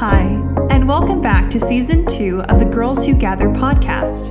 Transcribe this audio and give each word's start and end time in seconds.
Hi, 0.00 0.22
and 0.70 0.88
welcome 0.88 1.20
back 1.20 1.50
to 1.50 1.60
season 1.60 2.06
two 2.06 2.40
of 2.44 2.58
the 2.58 2.64
Girls 2.64 3.04
Who 3.04 3.12
Gather 3.12 3.48
podcast, 3.48 4.30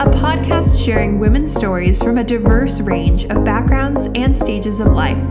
a 0.00 0.10
podcast 0.10 0.84
sharing 0.84 1.20
women's 1.20 1.54
stories 1.54 2.02
from 2.02 2.18
a 2.18 2.24
diverse 2.24 2.80
range 2.80 3.24
of 3.26 3.44
backgrounds 3.44 4.08
and 4.16 4.36
stages 4.36 4.80
of 4.80 4.88
life, 4.88 5.22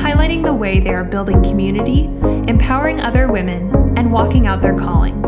highlighting 0.00 0.44
the 0.44 0.52
way 0.52 0.80
they 0.80 0.92
are 0.92 1.04
building 1.04 1.40
community, 1.40 2.06
empowering 2.50 3.00
other 3.00 3.30
women, 3.30 3.96
and 3.96 4.10
walking 4.10 4.48
out 4.48 4.60
their 4.60 4.76
calling. 4.76 5.22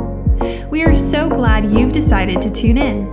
We 0.69 0.83
are 0.83 0.93
so 0.93 1.29
glad 1.29 1.71
you've 1.71 1.93
decided 1.93 2.43
to 2.43 2.51
tune 2.51 2.79
in. 2.79 3.07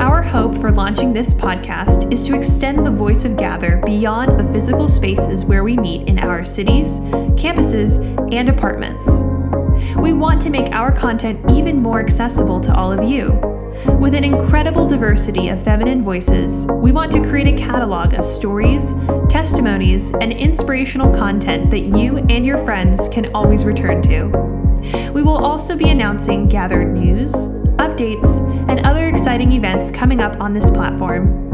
Our 0.00 0.22
hope 0.22 0.54
for 0.54 0.72
launching 0.72 1.12
this 1.12 1.34
podcast 1.34 2.10
is 2.10 2.22
to 2.22 2.34
extend 2.34 2.86
the 2.86 2.90
voice 2.90 3.26
of 3.26 3.36
Gather 3.36 3.82
beyond 3.84 4.40
the 4.40 4.50
physical 4.50 4.88
spaces 4.88 5.44
where 5.44 5.62
we 5.62 5.76
meet 5.76 6.08
in 6.08 6.18
our 6.18 6.42
cities, 6.42 7.00
campuses, 7.36 7.98
and 8.32 8.48
apartments. 8.48 9.22
We 9.94 10.12
want 10.12 10.42
to 10.42 10.50
make 10.50 10.74
our 10.74 10.90
content 10.90 11.50
even 11.50 11.82
more 11.82 12.00
accessible 12.00 12.60
to 12.62 12.74
all 12.74 12.92
of 12.92 13.08
you. 13.08 13.32
With 14.00 14.14
an 14.14 14.24
incredible 14.24 14.86
diversity 14.86 15.48
of 15.48 15.62
feminine 15.62 16.02
voices, 16.02 16.66
we 16.66 16.92
want 16.92 17.12
to 17.12 17.20
create 17.20 17.46
a 17.46 17.56
catalog 17.56 18.14
of 18.14 18.24
stories, 18.24 18.94
testimonies, 19.28 20.12
and 20.14 20.32
inspirational 20.32 21.12
content 21.14 21.70
that 21.70 21.80
you 21.80 22.18
and 22.30 22.44
your 22.46 22.58
friends 22.64 23.08
can 23.08 23.34
always 23.34 23.64
return 23.64 24.00
to. 24.02 24.28
We 25.12 25.22
will 25.22 25.36
also 25.36 25.76
be 25.76 25.90
announcing 25.90 26.48
gathered 26.48 26.92
news, 26.92 27.34
updates, 27.76 28.40
and 28.68 28.80
other 28.86 29.08
exciting 29.08 29.52
events 29.52 29.90
coming 29.90 30.20
up 30.20 30.40
on 30.40 30.52
this 30.52 30.70
platform. 30.70 31.45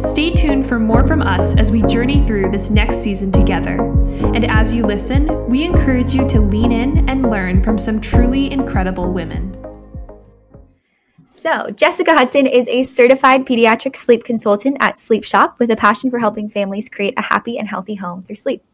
Stay 0.00 0.30
tuned 0.30 0.66
for 0.66 0.78
more 0.78 1.06
from 1.06 1.22
us 1.22 1.56
as 1.56 1.72
we 1.72 1.82
journey 1.82 2.26
through 2.26 2.50
this 2.50 2.70
next 2.70 2.98
season 2.98 3.32
together. 3.32 3.80
And 4.34 4.44
as 4.44 4.74
you 4.74 4.86
listen, 4.86 5.48
we 5.48 5.64
encourage 5.64 6.14
you 6.14 6.26
to 6.28 6.40
lean 6.40 6.72
in 6.72 7.08
and 7.08 7.30
learn 7.30 7.62
from 7.62 7.78
some 7.78 8.00
truly 8.00 8.50
incredible 8.50 9.12
women. 9.12 9.56
So, 11.46 11.70
Jessica 11.70 12.14
Hudson 12.14 12.46
is 12.46 12.66
a 12.66 12.82
certified 12.82 13.46
pediatric 13.46 13.94
sleep 13.94 14.24
consultant 14.24 14.78
at 14.80 14.94
SleepShop 14.94 15.58
with 15.58 15.70
a 15.70 15.76
passion 15.76 16.10
for 16.10 16.18
helping 16.18 16.48
families 16.48 16.88
create 16.88 17.14
a 17.16 17.22
happy 17.22 17.58
and 17.58 17.68
healthy 17.68 17.94
home 17.94 18.22
through 18.22 18.36
sleep. 18.36 18.64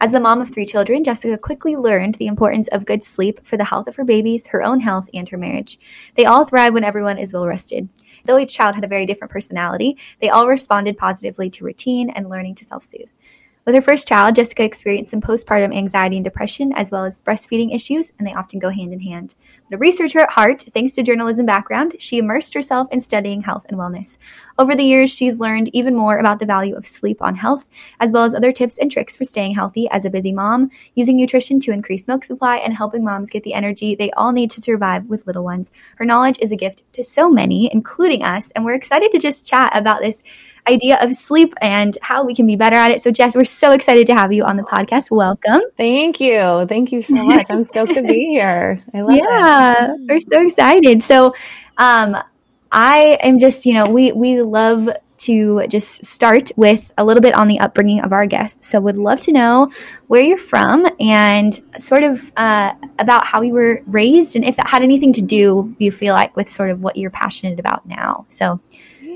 As 0.00 0.12
the 0.12 0.20
mom 0.20 0.40
of 0.40 0.50
three 0.50 0.64
children, 0.64 1.04
Jessica 1.04 1.36
quickly 1.36 1.74
learned 1.74 2.14
the 2.14 2.28
importance 2.28 2.68
of 2.68 2.86
good 2.86 3.02
sleep 3.02 3.44
for 3.44 3.56
the 3.56 3.64
health 3.64 3.88
of 3.88 3.96
her 3.96 4.04
babies, 4.04 4.46
her 4.46 4.62
own 4.62 4.80
health, 4.80 5.10
and 5.12 5.28
her 5.28 5.36
marriage. 5.36 5.78
They 6.14 6.24
all 6.24 6.44
thrive 6.44 6.74
when 6.74 6.84
everyone 6.84 7.18
is 7.18 7.32
well 7.34 7.46
rested. 7.46 7.88
Though 8.24 8.38
each 8.38 8.54
child 8.54 8.74
had 8.74 8.84
a 8.84 8.88
very 8.88 9.06
different 9.06 9.32
personality, 9.32 9.98
they 10.20 10.30
all 10.30 10.48
responded 10.48 10.96
positively 10.96 11.50
to 11.50 11.64
routine 11.64 12.10
and 12.10 12.28
learning 12.28 12.56
to 12.56 12.64
self 12.64 12.84
soothe. 12.84 13.10
With 13.64 13.76
her 13.76 13.80
first 13.80 14.08
child, 14.08 14.34
Jessica 14.34 14.64
experienced 14.64 15.12
some 15.12 15.20
postpartum 15.20 15.76
anxiety 15.76 16.16
and 16.16 16.24
depression, 16.24 16.72
as 16.72 16.90
well 16.90 17.04
as 17.04 17.22
breastfeeding 17.22 17.72
issues, 17.72 18.12
and 18.18 18.26
they 18.26 18.34
often 18.34 18.58
go 18.58 18.70
hand 18.70 18.92
in 18.92 19.00
hand. 19.00 19.36
A 19.72 19.78
researcher 19.78 20.18
at 20.18 20.30
heart, 20.30 20.64
thanks 20.74 20.92
to 20.92 21.02
journalism 21.02 21.46
background, 21.46 21.94
she 21.98 22.18
immersed 22.18 22.52
herself 22.52 22.88
in 22.92 23.00
studying 23.00 23.40
health 23.40 23.64
and 23.70 23.78
wellness. 23.78 24.18
Over 24.58 24.74
the 24.74 24.84
years, 24.84 25.10
she's 25.10 25.38
learned 25.38 25.70
even 25.74 25.96
more 25.96 26.18
about 26.18 26.40
the 26.40 26.46
value 26.46 26.74
of 26.74 26.86
sleep 26.86 27.22
on 27.22 27.34
health, 27.34 27.66
as 27.98 28.12
well 28.12 28.24
as 28.24 28.34
other 28.34 28.52
tips 28.52 28.76
and 28.76 28.92
tricks 28.92 29.16
for 29.16 29.24
staying 29.24 29.54
healthy 29.54 29.88
as 29.90 30.04
a 30.04 30.10
busy 30.10 30.32
mom, 30.32 30.70
using 30.94 31.16
nutrition 31.16 31.58
to 31.60 31.72
increase 31.72 32.06
milk 32.06 32.24
supply, 32.24 32.58
and 32.58 32.76
helping 32.76 33.02
moms 33.02 33.30
get 33.30 33.44
the 33.44 33.54
energy 33.54 33.94
they 33.94 34.10
all 34.10 34.32
need 34.32 34.50
to 34.50 34.60
survive 34.60 35.06
with 35.06 35.26
little 35.26 35.42
ones. 35.42 35.72
Her 35.96 36.04
knowledge 36.04 36.38
is 36.42 36.52
a 36.52 36.56
gift 36.56 36.82
to 36.92 37.02
so 37.02 37.30
many, 37.30 37.70
including 37.72 38.22
us, 38.22 38.50
and 38.50 38.66
we're 38.66 38.74
excited 38.74 39.10
to 39.12 39.18
just 39.18 39.48
chat 39.48 39.74
about 39.74 40.02
this 40.02 40.22
idea 40.68 40.98
of 41.00 41.12
sleep 41.14 41.54
and 41.60 41.96
how 42.02 42.24
we 42.24 42.34
can 42.34 42.46
be 42.46 42.56
better 42.56 42.76
at 42.76 42.90
it. 42.90 43.00
So, 43.00 43.10
Jess, 43.10 43.34
we're 43.34 43.44
so 43.44 43.72
excited 43.72 44.06
to 44.08 44.14
have 44.14 44.32
you 44.32 44.44
on 44.44 44.56
the 44.56 44.62
podcast. 44.62 45.10
Welcome. 45.10 45.62
Thank 45.76 46.20
you. 46.20 46.66
Thank 46.66 46.92
you 46.92 47.02
so 47.02 47.14
much. 47.14 47.50
I'm 47.50 47.64
stoked 47.64 47.94
to 47.94 48.02
be 48.02 48.26
here. 48.30 48.78
I 48.94 49.00
love 49.00 49.16
yeah, 49.16 49.22
it. 49.22 49.61
We're 50.08 50.20
so 50.20 50.46
excited. 50.46 51.02
So, 51.02 51.34
um, 51.78 52.16
I 52.70 53.18
am 53.22 53.38
just, 53.38 53.66
you 53.66 53.74
know, 53.74 53.86
we 53.88 54.12
we 54.12 54.42
love 54.42 54.88
to 55.18 55.66
just 55.68 56.04
start 56.04 56.50
with 56.56 56.92
a 56.98 57.04
little 57.04 57.20
bit 57.20 57.34
on 57.34 57.46
the 57.46 57.60
upbringing 57.60 58.00
of 58.00 58.12
our 58.12 58.26
guests. 58.26 58.68
So, 58.68 58.80
would 58.80 58.98
love 58.98 59.20
to 59.20 59.32
know 59.32 59.70
where 60.08 60.22
you're 60.22 60.38
from 60.38 60.86
and 60.98 61.58
sort 61.78 62.02
of 62.02 62.32
uh, 62.36 62.72
about 62.98 63.26
how 63.26 63.42
you 63.42 63.52
were 63.52 63.82
raised, 63.86 64.36
and 64.36 64.44
if 64.44 64.56
that 64.56 64.68
had 64.68 64.82
anything 64.82 65.12
to 65.14 65.22
do, 65.22 65.74
you 65.78 65.92
feel 65.92 66.14
like, 66.14 66.36
with 66.36 66.48
sort 66.48 66.70
of 66.70 66.80
what 66.80 66.96
you're 66.96 67.10
passionate 67.10 67.60
about 67.60 67.86
now. 67.86 68.24
So, 68.28 68.60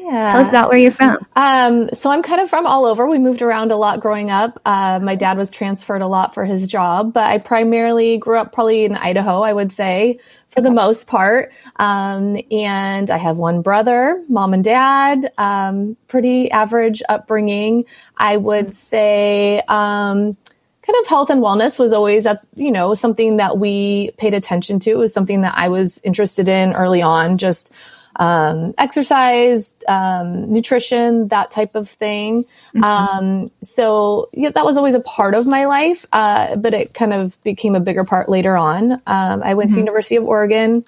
yeah. 0.06 0.33
Tell 0.33 0.41
us 0.43 0.50
about 0.50 0.69
where 0.69 0.78
you're 0.78 0.93
from. 0.93 1.19
Um, 1.34 1.91
so 1.93 2.11
I'm 2.11 2.22
kind 2.22 2.41
of 2.41 2.49
from 2.49 2.65
all 2.65 2.84
over. 2.84 3.09
We 3.09 3.19
moved 3.19 3.43
around 3.43 3.72
a 3.72 3.77
lot 3.77 3.99
growing 3.99 4.31
up. 4.31 4.61
Uh, 4.65 5.00
my 5.03 5.17
dad 5.17 5.37
was 5.37 5.50
transferred 5.50 6.00
a 6.00 6.06
lot 6.06 6.33
for 6.33 6.44
his 6.44 6.69
job, 6.69 7.12
but 7.12 7.25
I 7.25 7.39
primarily 7.39 8.16
grew 8.16 8.39
up 8.39 8.53
probably 8.53 8.84
in 8.84 8.95
Idaho, 8.95 9.43
I 9.43 9.53
would 9.53 9.72
say, 9.72 10.21
for 10.47 10.61
the 10.61 10.71
most 10.71 11.09
part. 11.09 11.53
Um, 11.75 12.41
and 12.53 13.11
I 13.11 13.16
have 13.16 13.37
one 13.37 13.62
brother, 13.62 14.22
mom 14.28 14.55
and 14.55 14.62
dad, 14.62 15.33
um, 15.39 15.97
pretty 16.06 16.53
average 16.53 17.03
upbringing. 17.09 17.87
I 18.16 18.37
would 18.37 18.77
say, 18.77 19.61
um, 19.66 20.37
kind 20.83 20.99
of 21.00 21.06
health 21.09 21.31
and 21.31 21.43
wellness 21.43 21.81
was 21.81 21.93
always 21.93 22.27
a, 22.27 22.41
you 22.55 22.71
know, 22.71 22.95
something 22.95 23.39
that 23.39 23.59
we 23.59 24.12
paid 24.19 24.34
attention 24.34 24.78
to. 24.81 24.91
It 24.91 24.99
was 24.99 25.12
something 25.12 25.41
that 25.41 25.55
I 25.56 25.69
was 25.69 26.00
interested 26.05 26.49
in 26.49 26.75
early 26.75 27.03
on, 27.03 27.39
just 27.39 27.72
um, 28.16 28.75
exercise, 28.78 29.75
um, 29.88 30.53
nutrition, 30.53 31.28
that 31.28 31.50
type 31.50 31.75
of 31.75 31.88
thing. 31.88 32.44
Mm-hmm. 32.75 32.84
Um, 32.84 33.50
so 33.62 34.28
yeah, 34.32 34.50
that 34.50 34.65
was 34.65 34.77
always 34.77 34.94
a 34.94 35.00
part 35.00 35.34
of 35.34 35.47
my 35.47 35.66
life, 35.66 36.04
uh, 36.12 36.56
but 36.56 36.75
it 36.75 36.94
kind 36.94 37.12
of 37.12 37.43
became 37.43 37.75
a 37.75 37.81
bigger 37.81 38.04
part 38.04 38.28
later 38.28 38.56
on. 38.56 38.93
Um, 38.93 39.43
I 39.43 39.54
went 39.54 39.71
mm-hmm. 39.71 39.77
to 39.77 39.81
University 39.81 40.16
of 40.16 40.25
Oregon 40.25 40.84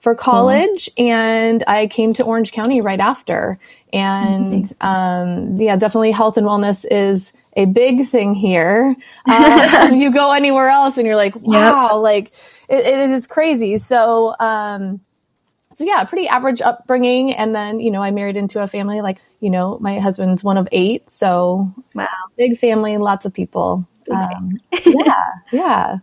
for 0.00 0.14
college 0.14 0.90
cool. 0.96 1.06
and 1.06 1.62
I 1.66 1.86
came 1.86 2.14
to 2.14 2.24
Orange 2.24 2.52
County 2.52 2.80
right 2.80 3.00
after. 3.00 3.58
And 3.92 4.72
um, 4.80 5.56
yeah, 5.56 5.76
definitely 5.76 6.12
health 6.12 6.36
and 6.36 6.46
wellness 6.46 6.86
is 6.90 7.32
a 7.56 7.66
big 7.66 8.08
thing 8.08 8.34
here. 8.34 8.96
Uh, 9.26 9.90
you 9.94 10.12
go 10.12 10.32
anywhere 10.32 10.70
else 10.70 10.96
and 10.96 11.06
you're 11.06 11.16
like, 11.16 11.36
wow, 11.36 11.82
yep. 11.82 11.92
like 11.94 12.32
it, 12.68 12.86
it 12.86 13.10
is 13.10 13.26
crazy. 13.26 13.76
So, 13.76 14.34
um, 14.38 15.00
so 15.72 15.84
yeah, 15.84 16.02
pretty 16.04 16.28
average 16.28 16.60
upbringing. 16.60 17.32
And 17.32 17.54
then, 17.54 17.80
you 17.80 17.90
know, 17.90 18.02
I 18.02 18.10
married 18.10 18.36
into 18.36 18.60
a 18.60 18.66
family 18.66 19.00
like, 19.00 19.18
you 19.40 19.50
know, 19.50 19.78
my 19.80 19.98
husband's 19.98 20.42
one 20.42 20.58
of 20.58 20.68
eight. 20.72 21.08
So 21.08 21.72
wow, 21.94 22.08
big 22.36 22.58
family, 22.58 22.96
lots 22.98 23.24
of 23.24 23.32
people. 23.32 23.86
Um, 24.10 24.60
yeah, 24.84 25.30
yeah. 25.52 25.98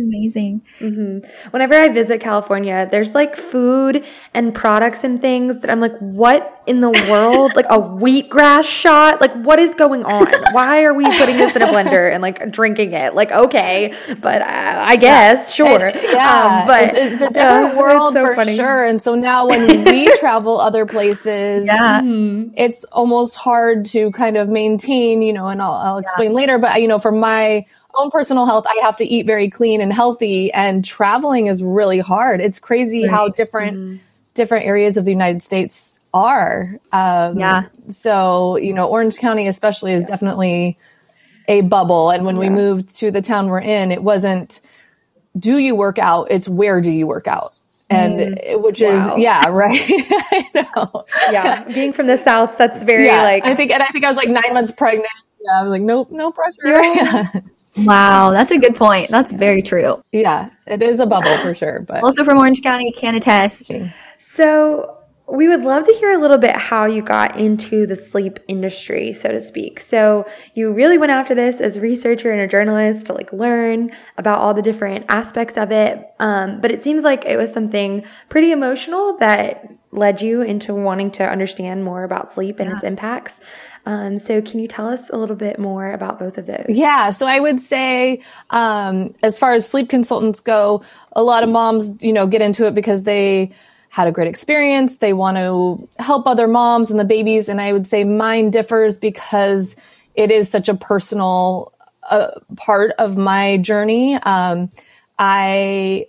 Amazing. 0.00 0.62
Mm-hmm. 0.78 1.50
Whenever 1.50 1.74
I 1.74 1.88
visit 1.88 2.20
California, 2.20 2.88
there's 2.90 3.14
like 3.14 3.36
food 3.36 4.04
and 4.32 4.54
products 4.54 5.04
and 5.04 5.20
things 5.20 5.60
that 5.60 5.70
I'm 5.70 5.80
like, 5.80 5.96
what 5.98 6.62
in 6.66 6.80
the 6.80 6.90
world? 7.10 7.52
like 7.54 7.66
a 7.66 7.78
wheatgrass 7.78 8.64
shot? 8.64 9.20
Like, 9.20 9.32
what 9.32 9.58
is 9.58 9.74
going 9.74 10.04
on? 10.04 10.26
Why 10.52 10.84
are 10.84 10.94
we 10.94 11.04
putting 11.18 11.36
this 11.36 11.56
in 11.56 11.62
a 11.62 11.66
blender 11.66 12.10
and 12.12 12.22
like 12.22 12.50
drinking 12.50 12.92
it? 12.92 13.14
Like, 13.14 13.30
okay, 13.30 13.94
but 14.20 14.42
uh, 14.42 14.84
I 14.86 14.96
guess, 14.96 15.58
yeah. 15.58 15.66
sure. 15.66 15.86
It, 15.88 15.96
yeah, 16.12 16.60
um, 16.60 16.66
but 16.66 16.82
it's, 16.94 16.94
it's, 16.94 17.22
a 17.22 17.28
different 17.34 17.74
uh, 17.74 17.78
world 17.78 18.12
so 18.14 18.24
for 18.24 18.34
funny. 18.34 18.56
sure. 18.56 18.86
And 18.86 19.02
so 19.02 19.14
now 19.14 19.48
when 19.48 19.84
we 19.84 20.16
travel 20.18 20.60
other 20.60 20.86
places, 20.86 21.64
yeah. 21.64 22.00
Mm-hmm, 22.00 22.54
it's 22.56 22.84
almost 22.84 23.36
hard 23.36 23.84
to 23.86 24.10
kind 24.12 24.36
of 24.36 24.48
maintain, 24.48 25.22
you 25.22 25.32
know, 25.32 25.48
and 25.48 25.60
I'll, 25.60 25.72
I'll 25.72 25.98
explain 25.98 26.30
yeah. 26.30 26.36
later, 26.36 26.58
but 26.58 26.80
you 26.80 26.88
know, 26.88 26.98
for 26.98 27.12
my 27.12 27.66
own 27.94 28.10
personal 28.10 28.46
health, 28.46 28.66
I 28.68 28.80
have 28.82 28.96
to 28.98 29.04
eat 29.04 29.26
very 29.26 29.50
clean 29.50 29.80
and 29.80 29.92
healthy, 29.92 30.52
and 30.52 30.84
traveling 30.84 31.46
is 31.46 31.62
really 31.62 31.98
hard. 31.98 32.40
It's 32.40 32.58
crazy 32.58 33.02
right. 33.02 33.10
how 33.10 33.28
different 33.28 33.76
mm-hmm. 33.76 33.96
different 34.34 34.66
areas 34.66 34.96
of 34.96 35.04
the 35.04 35.10
United 35.10 35.42
States 35.42 35.98
are. 36.12 36.66
Um, 36.92 37.38
yeah. 37.38 37.64
So 37.88 38.56
you 38.56 38.74
know, 38.74 38.88
Orange 38.88 39.18
County 39.18 39.46
especially 39.46 39.92
is 39.92 40.02
yeah. 40.02 40.08
definitely 40.08 40.78
a 41.48 41.62
bubble. 41.62 42.10
And 42.10 42.24
when 42.24 42.36
yeah. 42.36 42.40
we 42.40 42.50
moved 42.50 42.94
to 42.96 43.10
the 43.10 43.22
town 43.22 43.48
we're 43.48 43.60
in, 43.60 43.92
it 43.92 44.02
wasn't 44.02 44.60
do 45.38 45.58
you 45.58 45.74
work 45.76 45.98
out? 45.98 46.28
It's 46.30 46.48
where 46.48 46.80
do 46.80 46.90
you 46.90 47.06
work 47.06 47.28
out? 47.28 47.52
and 47.90 48.20
mm. 48.20 48.62
which 48.62 48.80
wow. 48.80 48.88
is 48.88 49.20
yeah 49.20 49.48
right 49.48 49.82
i 49.90 50.48
know 50.54 51.04
yeah 51.30 51.64
being 51.64 51.92
from 51.92 52.06
the 52.06 52.16
south 52.16 52.56
that's 52.56 52.82
very 52.84 53.06
yeah, 53.06 53.22
like 53.22 53.44
i 53.44 53.54
think 53.54 53.70
and 53.72 53.82
i 53.82 53.88
think 53.88 54.04
i 54.04 54.08
was 54.08 54.16
like 54.16 54.28
nine 54.28 54.54
months 54.54 54.72
pregnant 54.72 55.08
yeah 55.42 55.60
i 55.60 55.62
was 55.62 55.70
like 55.70 55.82
nope 55.82 56.10
no 56.10 56.30
pressure 56.30 56.56
yeah. 56.64 57.28
Wow, 57.86 58.30
that's 58.30 58.50
a 58.50 58.58
good 58.58 58.76
point. 58.76 59.10
That's 59.10 59.32
very 59.32 59.62
true. 59.62 60.02
Yeah, 60.12 60.50
it 60.66 60.82
is 60.82 61.00
a 61.00 61.06
bubble 61.06 61.36
for 61.38 61.54
sure. 61.54 61.80
But 61.80 62.02
also 62.04 62.24
from 62.24 62.38
Orange 62.38 62.62
County, 62.62 62.92
can 62.92 63.14
attest. 63.14 63.72
So 64.18 65.00
we 65.30 65.48
would 65.48 65.62
love 65.62 65.84
to 65.84 65.92
hear 65.94 66.10
a 66.10 66.18
little 66.18 66.38
bit 66.38 66.56
how 66.56 66.86
you 66.86 67.02
got 67.02 67.38
into 67.38 67.86
the 67.86 67.94
sleep 67.94 68.40
industry, 68.48 69.12
so 69.12 69.30
to 69.30 69.40
speak. 69.40 69.78
So, 69.78 70.26
you 70.54 70.72
really 70.72 70.98
went 70.98 71.12
after 71.12 71.34
this 71.34 71.60
as 71.60 71.76
a 71.76 71.80
researcher 71.80 72.32
and 72.32 72.40
a 72.40 72.48
journalist 72.48 73.06
to 73.06 73.12
like 73.12 73.32
learn 73.32 73.92
about 74.16 74.40
all 74.40 74.54
the 74.54 74.62
different 74.62 75.06
aspects 75.08 75.56
of 75.56 75.70
it. 75.70 76.04
Um, 76.18 76.60
but 76.60 76.70
it 76.70 76.82
seems 76.82 77.04
like 77.04 77.24
it 77.24 77.36
was 77.36 77.52
something 77.52 78.04
pretty 78.28 78.50
emotional 78.50 79.16
that 79.18 79.70
led 79.92 80.20
you 80.20 80.42
into 80.42 80.74
wanting 80.74 81.10
to 81.10 81.24
understand 81.24 81.84
more 81.84 82.04
about 82.04 82.30
sleep 82.30 82.60
and 82.60 82.70
yeah. 82.70 82.76
its 82.76 82.84
impacts. 82.84 83.40
Um, 83.86 84.18
so, 84.18 84.42
can 84.42 84.60
you 84.60 84.68
tell 84.68 84.88
us 84.88 85.10
a 85.10 85.16
little 85.16 85.36
bit 85.36 85.58
more 85.58 85.92
about 85.92 86.18
both 86.18 86.38
of 86.38 86.46
those? 86.46 86.66
Yeah. 86.68 87.10
So, 87.10 87.26
I 87.26 87.40
would 87.40 87.60
say, 87.60 88.22
um, 88.50 89.14
as 89.22 89.38
far 89.38 89.54
as 89.54 89.68
sleep 89.68 89.88
consultants 89.88 90.40
go, 90.40 90.82
a 91.12 91.22
lot 91.22 91.42
of 91.42 91.48
moms, 91.48 92.02
you 92.02 92.12
know, 92.12 92.26
get 92.26 92.42
into 92.42 92.66
it 92.66 92.74
because 92.74 93.02
they 93.04 93.52
had 93.90 94.06
a 94.06 94.12
great 94.12 94.28
experience. 94.28 94.98
They 94.98 95.12
want 95.12 95.36
to 95.36 95.88
help 96.02 96.26
other 96.26 96.46
moms 96.46 96.90
and 96.90 97.00
the 97.00 97.04
babies. 97.04 97.48
And 97.48 97.60
I 97.60 97.72
would 97.72 97.86
say 97.86 98.04
mine 98.04 98.50
differs 98.50 98.98
because 98.98 99.76
it 100.14 100.30
is 100.30 100.48
such 100.48 100.68
a 100.68 100.74
personal 100.74 101.72
uh, 102.08 102.30
part 102.56 102.92
of 102.98 103.16
my 103.16 103.58
journey. 103.58 104.14
Um, 104.14 104.70
I 105.18 106.06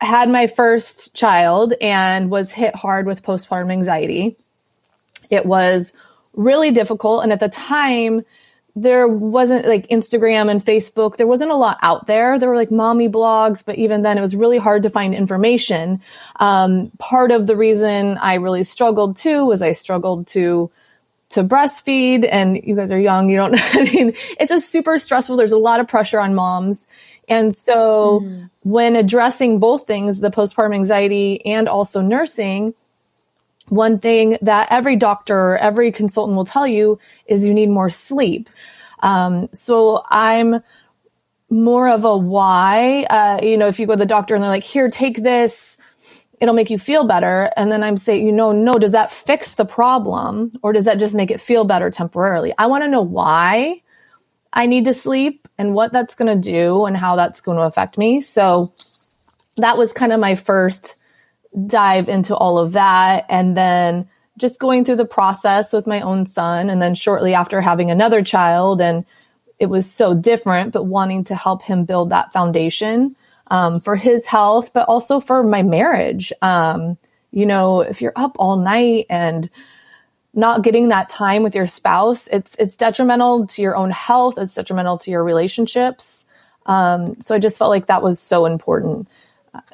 had 0.00 0.28
my 0.28 0.46
first 0.46 1.14
child 1.14 1.72
and 1.80 2.30
was 2.30 2.52
hit 2.52 2.74
hard 2.74 3.06
with 3.06 3.22
postpartum 3.22 3.72
anxiety. 3.72 4.36
It 5.30 5.46
was 5.46 5.92
really 6.34 6.70
difficult. 6.70 7.22
And 7.22 7.32
at 7.32 7.40
the 7.40 7.48
time, 7.48 8.24
there 8.76 9.06
wasn't 9.06 9.66
like 9.66 9.86
Instagram 9.88 10.50
and 10.50 10.64
Facebook. 10.64 11.16
There 11.16 11.28
wasn't 11.28 11.52
a 11.52 11.56
lot 11.56 11.78
out 11.80 12.06
there. 12.06 12.38
There 12.38 12.48
were 12.48 12.56
like 12.56 12.72
mommy 12.72 13.08
blogs, 13.08 13.64
but 13.64 13.76
even 13.76 14.02
then 14.02 14.18
it 14.18 14.20
was 14.20 14.34
really 14.34 14.58
hard 14.58 14.82
to 14.82 14.90
find 14.90 15.14
information. 15.14 16.00
Um, 16.36 16.90
part 16.98 17.30
of 17.30 17.46
the 17.46 17.56
reason 17.56 18.18
I 18.18 18.34
really 18.34 18.64
struggled 18.64 19.16
too 19.16 19.46
was 19.46 19.62
I 19.62 19.72
struggled 19.72 20.26
to 20.28 20.70
to 21.30 21.42
breastfeed 21.42 22.28
and 22.30 22.62
you 22.62 22.76
guys 22.76 22.92
are 22.92 22.98
young 22.98 23.28
you 23.28 23.36
don't 23.36 23.54
i 23.74 23.84
mean 23.92 24.12
it's 24.38 24.52
a 24.52 24.60
super 24.60 24.98
stressful 24.98 25.36
there's 25.36 25.52
a 25.52 25.58
lot 25.58 25.80
of 25.80 25.88
pressure 25.88 26.20
on 26.20 26.34
moms 26.34 26.86
and 27.28 27.52
so 27.52 28.20
mm. 28.22 28.48
when 28.60 28.94
addressing 28.94 29.58
both 29.58 29.86
things 29.86 30.20
the 30.20 30.30
postpartum 30.30 30.74
anxiety 30.74 31.44
and 31.46 31.66
also 31.66 32.02
nursing 32.02 32.74
one 33.68 33.98
thing 33.98 34.38
that 34.42 34.68
every 34.70 34.96
doctor, 34.96 35.56
every 35.56 35.92
consultant 35.92 36.36
will 36.36 36.44
tell 36.44 36.66
you 36.66 36.98
is 37.26 37.46
you 37.46 37.54
need 37.54 37.70
more 37.70 37.90
sleep. 37.90 38.48
Um, 39.00 39.48
so 39.52 40.02
I'm 40.08 40.60
more 41.50 41.88
of 41.88 42.04
a 42.04 42.16
why. 42.16 43.04
Uh, 43.04 43.40
you 43.42 43.56
know, 43.56 43.68
if 43.68 43.78
you 43.78 43.86
go 43.86 43.94
to 43.94 43.98
the 43.98 44.06
doctor 44.06 44.34
and 44.34 44.42
they're 44.42 44.50
like, 44.50 44.64
here, 44.64 44.90
take 44.90 45.22
this, 45.22 45.76
it'll 46.40 46.54
make 46.54 46.70
you 46.70 46.78
feel 46.78 47.06
better. 47.06 47.50
And 47.56 47.70
then 47.70 47.82
I'm 47.82 47.96
saying, 47.96 48.26
you 48.26 48.32
know, 48.32 48.52
no, 48.52 48.74
does 48.74 48.92
that 48.92 49.12
fix 49.12 49.54
the 49.54 49.64
problem 49.64 50.52
or 50.62 50.72
does 50.72 50.84
that 50.84 50.98
just 50.98 51.14
make 51.14 51.30
it 51.30 51.40
feel 51.40 51.64
better 51.64 51.90
temporarily? 51.90 52.52
I 52.58 52.66
want 52.66 52.84
to 52.84 52.88
know 52.88 53.02
why 53.02 53.82
I 54.52 54.66
need 54.66 54.84
to 54.86 54.94
sleep 54.94 55.48
and 55.58 55.74
what 55.74 55.92
that's 55.92 56.14
going 56.14 56.40
to 56.40 56.50
do 56.50 56.84
and 56.84 56.96
how 56.96 57.16
that's 57.16 57.40
going 57.40 57.56
to 57.56 57.64
affect 57.64 57.98
me. 57.98 58.20
So 58.20 58.72
that 59.56 59.78
was 59.78 59.92
kind 59.92 60.12
of 60.12 60.20
my 60.20 60.34
first 60.34 60.96
dive 61.66 62.08
into 62.08 62.34
all 62.36 62.58
of 62.58 62.72
that. 62.72 63.26
And 63.28 63.56
then 63.56 64.08
just 64.36 64.60
going 64.60 64.84
through 64.84 64.96
the 64.96 65.04
process 65.04 65.72
with 65.72 65.86
my 65.86 66.00
own 66.00 66.26
son. 66.26 66.70
And 66.70 66.82
then 66.82 66.94
shortly 66.94 67.34
after 67.34 67.60
having 67.60 67.90
another 67.90 68.22
child, 68.22 68.80
and 68.80 69.04
it 69.58 69.66
was 69.66 69.90
so 69.90 70.14
different, 70.14 70.72
but 70.72 70.84
wanting 70.84 71.24
to 71.24 71.34
help 71.34 71.62
him 71.62 71.84
build 71.84 72.10
that 72.10 72.32
foundation 72.32 73.16
um, 73.48 73.80
for 73.80 73.96
his 73.96 74.26
health, 74.26 74.72
but 74.72 74.88
also 74.88 75.20
for 75.20 75.42
my 75.42 75.62
marriage. 75.62 76.32
Um, 76.42 76.98
you 77.30 77.46
know, 77.46 77.80
if 77.80 78.02
you're 78.02 78.12
up 78.16 78.36
all 78.38 78.56
night 78.56 79.06
and 79.10 79.48
not 80.32 80.62
getting 80.62 80.88
that 80.88 81.08
time 81.08 81.42
with 81.42 81.54
your 81.54 81.66
spouse, 81.66 82.28
it's 82.28 82.56
it's 82.58 82.76
detrimental 82.76 83.46
to 83.46 83.62
your 83.62 83.76
own 83.76 83.90
health. 83.90 84.38
It's 84.38 84.54
detrimental 84.54 84.98
to 84.98 85.10
your 85.10 85.22
relationships. 85.22 86.24
Um, 86.66 87.20
so 87.20 87.34
I 87.34 87.38
just 87.38 87.58
felt 87.58 87.70
like 87.70 87.86
that 87.86 88.02
was 88.02 88.18
so 88.18 88.46
important 88.46 89.08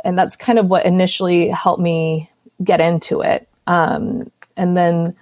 and 0.05 0.19
that's 0.19 0.37
kind 0.37 0.59
of 0.59 0.69
what 0.69 0.87
initially 0.87 1.49
helped 1.49 1.81
me 1.81 2.31
get 2.63 2.81
into 2.81 3.23
it. 3.23 3.49
Um, 3.67 4.31
and 4.57 4.77
then 4.77 5.17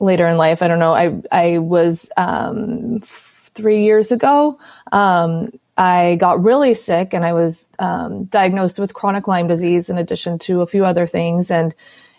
later 0.00 0.26
in 0.26 0.36
life, 0.36 0.62
I 0.62 0.68
don't 0.68 0.78
know, 0.78 0.94
I, 0.94 1.20
I 1.30 1.58
was, 1.58 2.08
um, 2.16 3.00
three 3.02 3.84
years 3.84 4.12
ago, 4.12 4.58
um, 4.92 5.50
I 5.76 6.16
got 6.16 6.42
really 6.42 6.74
sick 6.74 7.14
and 7.14 7.24
I 7.24 7.32
was, 7.32 7.68
um, 7.78 8.24
diagnosed 8.24 8.78
with 8.78 8.94
chronic 8.94 9.28
Lyme 9.28 9.48
disease 9.48 9.90
in 9.90 9.98
addition 9.98 10.38
to 10.40 10.62
a 10.62 10.66
few 10.66 10.84
other 10.84 11.06
things. 11.06 11.50
And, 11.50 11.74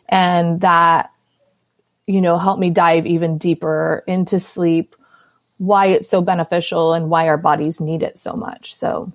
and 0.07 0.61
that, 0.61 1.11
you 2.07 2.21
know, 2.21 2.37
helped 2.37 2.59
me 2.59 2.69
dive 2.69 3.05
even 3.05 3.37
deeper 3.37 4.03
into 4.07 4.39
sleep, 4.39 4.95
why 5.57 5.87
it's 5.87 6.09
so 6.09 6.21
beneficial 6.21 6.93
and 6.93 7.09
why 7.09 7.27
our 7.27 7.37
bodies 7.37 7.79
need 7.79 8.03
it 8.03 8.17
so 8.17 8.33
much. 8.33 8.73
So 8.73 9.11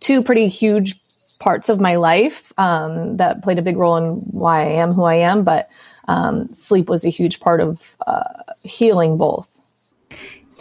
two 0.00 0.22
pretty 0.22 0.48
huge 0.48 1.00
parts 1.38 1.68
of 1.68 1.80
my 1.80 1.96
life 1.96 2.52
um, 2.58 3.16
that 3.16 3.42
played 3.42 3.58
a 3.58 3.62
big 3.62 3.76
role 3.76 3.96
in 3.96 4.20
why 4.30 4.62
I 4.62 4.72
am 4.74 4.92
who 4.92 5.04
I 5.04 5.16
am, 5.16 5.44
but 5.44 5.68
um, 6.06 6.50
sleep 6.50 6.88
was 6.88 7.04
a 7.04 7.10
huge 7.10 7.40
part 7.40 7.60
of 7.60 7.96
uh, 8.06 8.24
healing 8.62 9.16
both. 9.16 9.48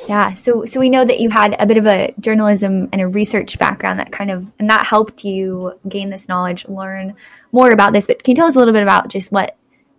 Yeah, 0.09 0.33
so 0.33 0.65
so 0.65 0.79
we 0.79 0.89
know 0.89 1.05
that 1.05 1.19
you 1.19 1.29
had 1.29 1.55
a 1.59 1.65
bit 1.65 1.77
of 1.77 1.85
a 1.85 2.13
journalism 2.19 2.89
and 2.91 3.01
a 3.01 3.07
research 3.07 3.57
background 3.57 3.99
that 3.99 4.11
kind 4.11 4.31
of 4.31 4.45
and 4.59 4.69
that 4.69 4.85
helped 4.85 5.23
you 5.23 5.79
gain 5.87 6.09
this 6.09 6.27
knowledge, 6.27 6.67
learn 6.67 7.15
more 7.51 7.71
about 7.71 7.93
this. 7.93 8.07
But 8.07 8.23
can 8.23 8.31
you 8.31 8.35
tell 8.35 8.47
us 8.47 8.55
a 8.55 8.59
little 8.59 8.73
bit 8.73 8.83
about 8.83 9.07
just 9.09 9.31
what 9.31 9.55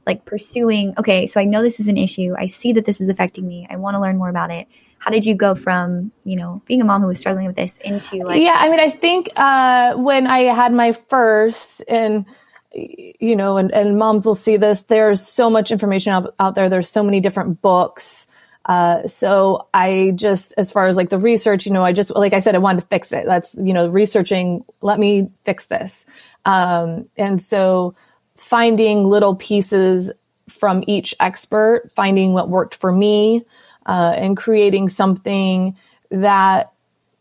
like 0.06 0.24
pursuing? 0.24 0.94
Okay, 0.98 1.26
so 1.26 1.40
I 1.40 1.44
know 1.44 1.62
this 1.62 1.80
is 1.80 1.88
an 1.88 1.96
issue. 1.96 2.34
I 2.36 2.46
see 2.46 2.72
that 2.72 2.84
this 2.84 3.00
is 3.00 3.08
affecting 3.08 3.46
me. 3.46 3.66
I 3.70 3.76
want 3.76 3.94
to 3.94 4.00
learn 4.00 4.18
more 4.18 4.28
about 4.28 4.50
it 4.50 4.66
how 5.04 5.10
did 5.10 5.26
you 5.26 5.34
go 5.34 5.54
from 5.54 6.10
you 6.24 6.36
know 6.36 6.62
being 6.66 6.80
a 6.80 6.84
mom 6.84 7.02
who 7.02 7.08
was 7.08 7.18
struggling 7.18 7.46
with 7.46 7.56
this 7.56 7.76
into 7.78 8.16
like 8.24 8.42
yeah 8.42 8.56
i 8.58 8.70
mean 8.70 8.80
i 8.80 8.88
think 8.88 9.28
uh, 9.36 9.94
when 9.96 10.26
i 10.26 10.40
had 10.40 10.72
my 10.72 10.92
first 10.92 11.84
and 11.88 12.24
you 12.72 13.36
know 13.36 13.58
and, 13.58 13.70
and 13.72 13.98
moms 13.98 14.24
will 14.24 14.34
see 14.34 14.56
this 14.56 14.84
there's 14.84 15.20
so 15.20 15.50
much 15.50 15.70
information 15.70 16.12
out, 16.12 16.34
out 16.40 16.54
there 16.54 16.70
there's 16.70 16.88
so 16.88 17.02
many 17.02 17.20
different 17.20 17.60
books 17.60 18.26
uh, 18.66 19.06
so 19.06 19.68
I 19.74 20.12
just, 20.14 20.54
as 20.56 20.72
far 20.72 20.88
as 20.88 20.96
like 20.96 21.10
the 21.10 21.18
research, 21.18 21.66
you 21.66 21.72
know, 21.72 21.84
I 21.84 21.92
just, 21.92 22.16
like 22.16 22.32
I 22.32 22.38
said, 22.38 22.54
I 22.54 22.58
wanted 22.58 22.80
to 22.80 22.86
fix 22.86 23.12
it. 23.12 23.26
That's, 23.26 23.54
you 23.56 23.74
know, 23.74 23.88
researching, 23.88 24.64
let 24.80 24.98
me 24.98 25.28
fix 25.44 25.66
this. 25.66 26.06
Um, 26.46 27.06
and 27.18 27.42
so 27.42 27.94
finding 28.38 29.04
little 29.04 29.36
pieces 29.36 30.10
from 30.48 30.82
each 30.86 31.14
expert, 31.20 31.90
finding 31.94 32.32
what 32.32 32.48
worked 32.48 32.74
for 32.74 32.90
me, 32.90 33.44
uh, 33.86 34.12
and 34.16 34.36
creating 34.36 34.88
something 34.88 35.76
that 36.10 36.72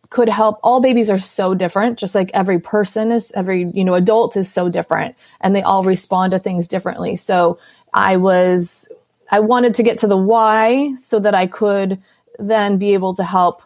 could 0.10 0.30
help. 0.30 0.60
All 0.62 0.80
babies 0.80 1.10
are 1.10 1.18
so 1.18 1.56
different 1.56 1.98
just 1.98 2.14
like 2.14 2.30
every 2.34 2.60
person 2.60 3.12
is 3.12 3.32
every 3.34 3.64
you 3.64 3.84
know 3.84 3.96
adult 3.96 4.38
is 4.38 4.52
so 4.52 4.70
different 4.70 5.16
and 5.42 5.56
they 5.56 5.62
all 5.62 5.84
respond 5.84 6.32
to 6.32 6.40
things 6.40 6.68
differently. 6.68 7.16
So 7.16 7.60
i 7.94 8.18
was 8.18 8.90
i 9.30 9.40
wanted 9.40 9.76
to 9.76 9.84
get 9.84 10.00
to 10.00 10.08
the 10.08 10.18
why 10.18 10.96
so 10.96 11.20
that 11.20 11.36
i 11.36 11.48
could 11.48 12.02
then 12.40 12.78
be 12.78 12.94
able 12.94 13.14
to 13.14 13.24
help 13.24 13.62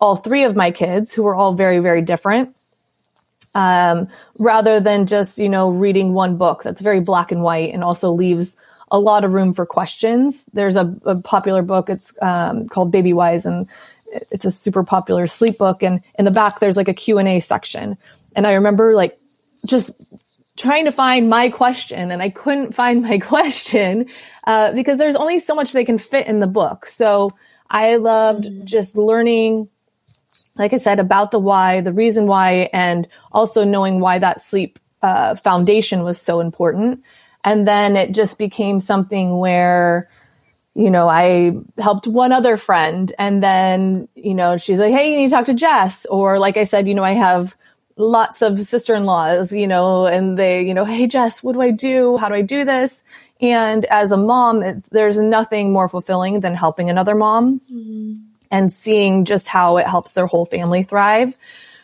all 0.00 0.16
three 0.16 0.44
of 0.44 0.56
my 0.56 0.70
kids 0.70 1.12
who 1.12 1.22
were 1.22 1.34
all 1.34 1.54
very 1.54 1.80
very 1.80 2.00
different 2.00 2.54
um, 3.54 4.08
rather 4.38 4.80
than 4.80 5.06
just 5.06 5.38
you 5.38 5.48
know 5.48 5.70
reading 5.70 6.14
one 6.14 6.36
book 6.36 6.62
that's 6.62 6.80
very 6.80 7.00
black 7.00 7.32
and 7.32 7.42
white 7.42 7.74
and 7.74 7.84
also 7.84 8.12
leaves 8.12 8.56
a 8.92 8.98
lot 8.98 9.24
of 9.24 9.32
room 9.32 9.54
for 9.54 9.66
questions. 9.66 10.44
There's 10.52 10.76
a, 10.76 10.94
a 11.04 11.20
popular 11.22 11.62
book. 11.62 11.90
It's 11.90 12.14
um, 12.22 12.66
called 12.66 12.92
Babywise, 12.92 13.46
and 13.46 13.66
it's 14.30 14.44
a 14.44 14.50
super 14.50 14.84
popular 14.84 15.26
sleep 15.26 15.58
book. 15.58 15.82
And 15.82 16.02
in 16.18 16.26
the 16.26 16.30
back, 16.30 16.60
there's 16.60 16.76
like 16.76 16.88
a 16.88 16.94
Q 16.94 17.18
and 17.18 17.26
A 17.26 17.40
section. 17.40 17.96
And 18.36 18.46
I 18.46 18.52
remember 18.52 18.94
like 18.94 19.18
just 19.66 19.92
trying 20.56 20.84
to 20.84 20.92
find 20.92 21.30
my 21.30 21.48
question, 21.48 22.10
and 22.12 22.22
I 22.22 22.28
couldn't 22.28 22.74
find 22.74 23.02
my 23.02 23.18
question 23.32 24.06
uh, 24.44 24.72
because 24.72 24.98
there's 24.98 25.16
only 25.16 25.38
so 25.38 25.54
much 25.54 25.72
they 25.72 25.86
can 25.86 25.98
fit 25.98 26.26
in 26.26 26.40
the 26.40 26.46
book. 26.46 26.84
So 26.86 27.32
I 27.70 27.96
loved 27.96 28.44
mm-hmm. 28.44 28.66
just 28.66 28.96
learning 28.96 29.68
like 30.56 30.72
I 30.72 30.76
said, 30.76 30.98
about 30.98 31.30
the 31.30 31.38
why, 31.38 31.80
the 31.80 31.92
reason 31.92 32.26
why, 32.26 32.70
and 32.72 33.08
also 33.32 33.64
knowing 33.64 34.00
why 34.00 34.18
that 34.18 34.40
sleep 34.40 34.78
uh, 35.02 35.34
foundation 35.34 36.02
was 36.02 36.20
so 36.20 36.40
important. 36.40 37.02
And 37.44 37.66
then 37.66 37.96
it 37.96 38.12
just 38.12 38.38
became 38.38 38.80
something 38.80 39.36
where, 39.36 40.08
you 40.74 40.90
know, 40.90 41.08
I 41.08 41.52
helped 41.78 42.06
one 42.06 42.32
other 42.32 42.56
friend 42.56 43.12
and 43.18 43.42
then, 43.42 44.08
you 44.14 44.34
know, 44.34 44.56
she's 44.58 44.78
like, 44.78 44.92
Hey, 44.92 45.12
you 45.12 45.18
need 45.18 45.30
to 45.30 45.34
talk 45.34 45.46
to 45.46 45.54
Jess. 45.54 46.06
Or 46.06 46.38
like 46.38 46.56
I 46.56 46.64
said, 46.64 46.86
you 46.86 46.94
know, 46.94 47.04
I 47.04 47.12
have 47.12 47.56
lots 47.96 48.42
of 48.42 48.60
sister-in-laws, 48.60 49.52
you 49.52 49.66
know, 49.66 50.06
and 50.06 50.38
they, 50.38 50.62
you 50.62 50.72
know, 50.72 50.84
Hey, 50.84 51.06
Jess, 51.06 51.42
what 51.42 51.54
do 51.54 51.60
I 51.60 51.72
do? 51.72 52.16
How 52.16 52.28
do 52.28 52.34
I 52.34 52.42
do 52.42 52.64
this? 52.64 53.02
And 53.40 53.84
as 53.86 54.12
a 54.12 54.16
mom, 54.16 54.62
it, 54.62 54.84
there's 54.90 55.18
nothing 55.18 55.72
more 55.72 55.88
fulfilling 55.88 56.40
than 56.40 56.54
helping 56.54 56.88
another 56.88 57.16
mom 57.16 57.60
mm-hmm. 57.60 58.14
and 58.52 58.70
seeing 58.72 59.24
just 59.24 59.48
how 59.48 59.78
it 59.78 59.86
helps 59.86 60.12
their 60.12 60.26
whole 60.26 60.46
family 60.46 60.84
thrive. 60.84 61.36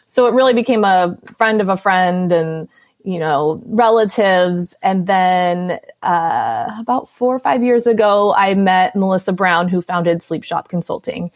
So 0.07 0.27
it 0.27 0.35
really 0.35 0.55
became 0.55 0.85
a 0.85 1.19
friend 1.37 1.61
of 1.61 1.69
a 1.69 1.77
friend 1.77 2.33
and, 2.33 2.69
you 3.05 3.19
know, 3.19 3.63
relatives. 3.67 4.75
And 4.83 5.07
then 5.07 5.79
uh, 6.03 6.77
about 6.79 7.09
four 7.09 7.35
or 7.35 7.39
five 7.39 7.63
years 7.63 7.87
ago, 7.87 8.35
I 8.35 8.55
met 8.55 8.97
Melissa 8.97 9.33
Brown, 9.33 9.69
who 9.69 9.81
founded 9.81 10.19
SleepShop 10.19 10.69
Consulting. 10.69 11.31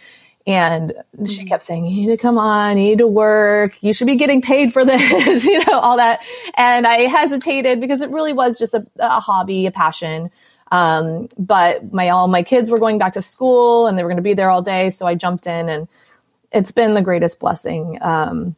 And 0.45 0.93
she 1.25 1.39
mm-hmm. 1.39 1.47
kept 1.47 1.63
saying, 1.63 1.87
you 1.87 1.95
need 1.95 2.09
to 2.09 2.17
come 2.17 2.37
on, 2.37 2.77
you 2.77 2.85
need 2.85 2.99
to 2.99 3.07
work, 3.07 3.79
you 3.81 3.95
should 3.95 4.09
be 4.09 4.17
getting 4.17 4.43
paid 4.43 4.73
for 4.73 4.85
this, 4.85 5.45
you 5.47 5.65
know, 5.65 5.79
all 5.79 5.97
that. 5.97 6.21
And 6.57 6.87
I 6.87 7.03
hesitated 7.03 7.81
because 7.81 8.01
it 8.01 8.11
really 8.11 8.33
was 8.33 8.59
just 8.59 8.75
a, 8.75 8.85
a 8.99 9.21
hobby, 9.21 9.67
a 9.67 9.71
passion. 9.71 10.31
Um, 10.73 11.29
but 11.39 11.93
my, 11.93 12.09
all 12.09 12.29
my 12.29 12.43
kids 12.43 12.71
were 12.71 12.79
going 12.79 12.99
back 12.99 13.13
to 13.13 13.23
school 13.23 13.87
and 13.87 13.97
they 13.97 14.03
were 14.03 14.09
going 14.09 14.17
to 14.17 14.23
be 14.23 14.35
there 14.35 14.51
all 14.51 14.63
day. 14.63 14.91
So 14.91 15.07
I 15.07 15.15
jumped 15.15 15.47
in 15.47 15.69
and 15.69 15.87
it's 16.51 16.73
been 16.73 16.95
the 16.95 17.03
greatest 17.03 17.39
blessing. 17.39 17.99
Um, 18.01 18.57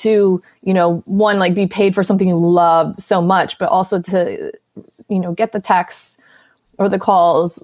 to, 0.00 0.42
you 0.62 0.74
know, 0.74 0.98
one, 1.06 1.38
like 1.38 1.54
be 1.54 1.66
paid 1.66 1.94
for 1.94 2.02
something 2.02 2.28
you 2.28 2.36
love 2.36 2.94
so 2.98 3.22
much, 3.22 3.58
but 3.58 3.68
also 3.68 4.00
to, 4.00 4.52
you 5.08 5.20
know, 5.20 5.32
get 5.32 5.52
the 5.52 5.60
texts 5.60 6.18
or 6.78 6.88
the 6.88 6.98
calls 6.98 7.62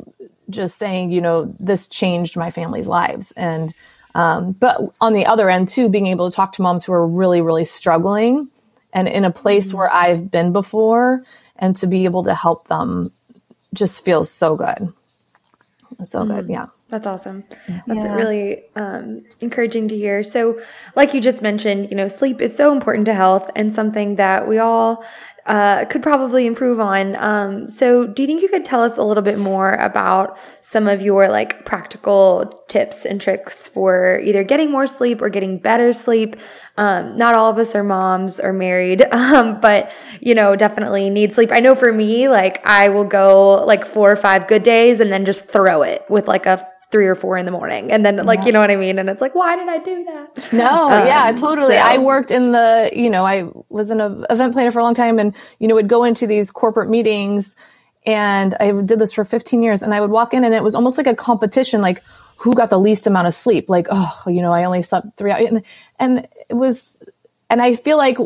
just 0.48 0.78
saying, 0.78 1.10
you 1.10 1.20
know, 1.20 1.54
this 1.58 1.88
changed 1.88 2.36
my 2.36 2.50
family's 2.50 2.86
lives. 2.86 3.32
And, 3.32 3.74
um, 4.14 4.52
but 4.52 4.80
on 5.00 5.12
the 5.12 5.26
other 5.26 5.50
end 5.50 5.68
too, 5.68 5.88
being 5.88 6.06
able 6.06 6.30
to 6.30 6.34
talk 6.34 6.52
to 6.52 6.62
moms 6.62 6.84
who 6.84 6.92
are 6.92 7.06
really, 7.06 7.40
really 7.40 7.64
struggling 7.64 8.48
and 8.92 9.08
in 9.08 9.24
a 9.24 9.30
place 9.30 9.68
mm-hmm. 9.68 9.78
where 9.78 9.92
I've 9.92 10.30
been 10.30 10.52
before 10.52 11.24
and 11.56 11.74
to 11.76 11.86
be 11.86 12.04
able 12.04 12.22
to 12.24 12.34
help 12.34 12.68
them 12.68 13.10
just 13.74 14.04
feels 14.04 14.30
so 14.30 14.56
good. 14.56 14.92
So 16.04 16.24
good. 16.24 16.48
Yeah. 16.48 16.66
That's 16.88 17.06
awesome. 17.06 17.42
That's 17.86 18.04
yeah. 18.04 18.14
really 18.14 18.62
um, 18.76 19.24
encouraging 19.40 19.88
to 19.88 19.96
hear. 19.96 20.22
So, 20.22 20.60
like 20.94 21.14
you 21.14 21.20
just 21.20 21.42
mentioned, 21.42 21.90
you 21.90 21.96
know, 21.96 22.06
sleep 22.06 22.40
is 22.40 22.54
so 22.54 22.72
important 22.72 23.06
to 23.06 23.14
health 23.14 23.50
and 23.56 23.72
something 23.72 24.16
that 24.16 24.46
we 24.46 24.58
all 24.58 25.04
uh, 25.46 25.84
could 25.86 26.02
probably 26.02 26.46
improve 26.46 26.78
on. 26.78 27.16
Um, 27.16 27.68
so, 27.68 28.06
do 28.06 28.22
you 28.22 28.28
think 28.28 28.40
you 28.40 28.48
could 28.48 28.64
tell 28.64 28.84
us 28.84 28.98
a 28.98 29.02
little 29.02 29.24
bit 29.24 29.36
more 29.36 29.74
about 29.74 30.38
some 30.62 30.86
of 30.86 31.02
your 31.02 31.28
like 31.28 31.64
practical 31.64 32.64
tips 32.68 33.04
and 33.04 33.20
tricks 33.20 33.66
for 33.66 34.20
either 34.20 34.44
getting 34.44 34.70
more 34.70 34.86
sleep 34.86 35.20
or 35.20 35.28
getting 35.28 35.58
better 35.58 35.92
sleep? 35.92 36.36
Um, 36.76 37.18
not 37.18 37.34
all 37.34 37.50
of 37.50 37.58
us 37.58 37.74
are 37.74 37.82
moms 37.82 38.38
or 38.38 38.52
married, 38.52 39.02
um, 39.10 39.60
but 39.60 39.92
you 40.20 40.36
know, 40.36 40.54
definitely 40.54 41.10
need 41.10 41.32
sleep. 41.32 41.50
I 41.50 41.58
know 41.58 41.74
for 41.74 41.92
me, 41.92 42.28
like 42.28 42.64
I 42.64 42.90
will 42.90 43.04
go 43.04 43.64
like 43.64 43.84
four 43.84 44.08
or 44.08 44.16
five 44.16 44.46
good 44.46 44.62
days 44.62 45.00
and 45.00 45.10
then 45.10 45.24
just 45.24 45.48
throw 45.48 45.82
it 45.82 46.04
with 46.08 46.28
like 46.28 46.46
a 46.46 46.64
three 46.90 47.06
or 47.06 47.14
four 47.14 47.36
in 47.36 47.44
the 47.46 47.50
morning 47.50 47.90
and 47.90 48.06
then 48.06 48.16
like 48.24 48.40
yeah. 48.40 48.46
you 48.46 48.52
know 48.52 48.60
what 48.60 48.70
i 48.70 48.76
mean 48.76 48.98
and 48.98 49.10
it's 49.10 49.20
like 49.20 49.34
why 49.34 49.56
did 49.56 49.68
i 49.68 49.78
do 49.78 50.04
that 50.04 50.52
no 50.52 50.84
um, 50.90 51.06
yeah 51.06 51.32
totally 51.32 51.74
so. 51.74 51.76
i 51.76 51.98
worked 51.98 52.30
in 52.30 52.52
the 52.52 52.90
you 52.94 53.10
know 53.10 53.24
i 53.24 53.48
was 53.68 53.90
an 53.90 54.00
event 54.30 54.52
planner 54.52 54.70
for 54.70 54.78
a 54.78 54.82
long 54.82 54.94
time 54.94 55.18
and 55.18 55.34
you 55.58 55.66
know 55.66 55.74
would 55.74 55.88
go 55.88 56.04
into 56.04 56.26
these 56.26 56.50
corporate 56.50 56.88
meetings 56.88 57.56
and 58.04 58.54
i 58.60 58.70
did 58.70 58.98
this 58.98 59.12
for 59.12 59.24
15 59.24 59.62
years 59.62 59.82
and 59.82 59.92
i 59.92 60.00
would 60.00 60.10
walk 60.10 60.32
in 60.32 60.44
and 60.44 60.54
it 60.54 60.62
was 60.62 60.74
almost 60.74 60.96
like 60.96 61.08
a 61.08 61.14
competition 61.14 61.80
like 61.80 62.02
who 62.38 62.54
got 62.54 62.70
the 62.70 62.78
least 62.78 63.06
amount 63.06 63.26
of 63.26 63.34
sleep 63.34 63.68
like 63.68 63.86
oh 63.90 64.22
you 64.28 64.40
know 64.40 64.52
i 64.52 64.64
only 64.64 64.82
slept 64.82 65.08
three 65.16 65.32
hours 65.32 65.48
and, 65.48 65.62
and 65.98 66.28
it 66.48 66.54
was 66.54 66.96
and 67.50 67.60
i 67.60 67.74
feel 67.74 67.96
like 67.96 68.16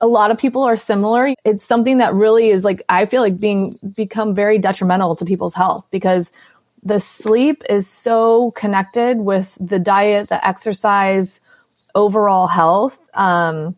a 0.00 0.06
lot 0.06 0.30
of 0.30 0.38
people 0.38 0.62
are 0.62 0.76
similar. 0.76 1.34
It's 1.44 1.64
something 1.64 1.98
that 1.98 2.14
really 2.14 2.50
is 2.50 2.64
like, 2.64 2.82
I 2.88 3.04
feel 3.04 3.20
like 3.20 3.38
being 3.38 3.74
become 3.96 4.34
very 4.34 4.58
detrimental 4.58 5.16
to 5.16 5.24
people's 5.24 5.54
health 5.54 5.86
because 5.90 6.30
the 6.82 7.00
sleep 7.00 7.62
is 7.68 7.88
so 7.88 8.50
connected 8.52 9.18
with 9.18 9.56
the 9.60 9.78
diet, 9.78 10.28
the 10.28 10.46
exercise, 10.46 11.40
overall 11.94 12.46
health. 12.46 12.98
Um, 13.14 13.76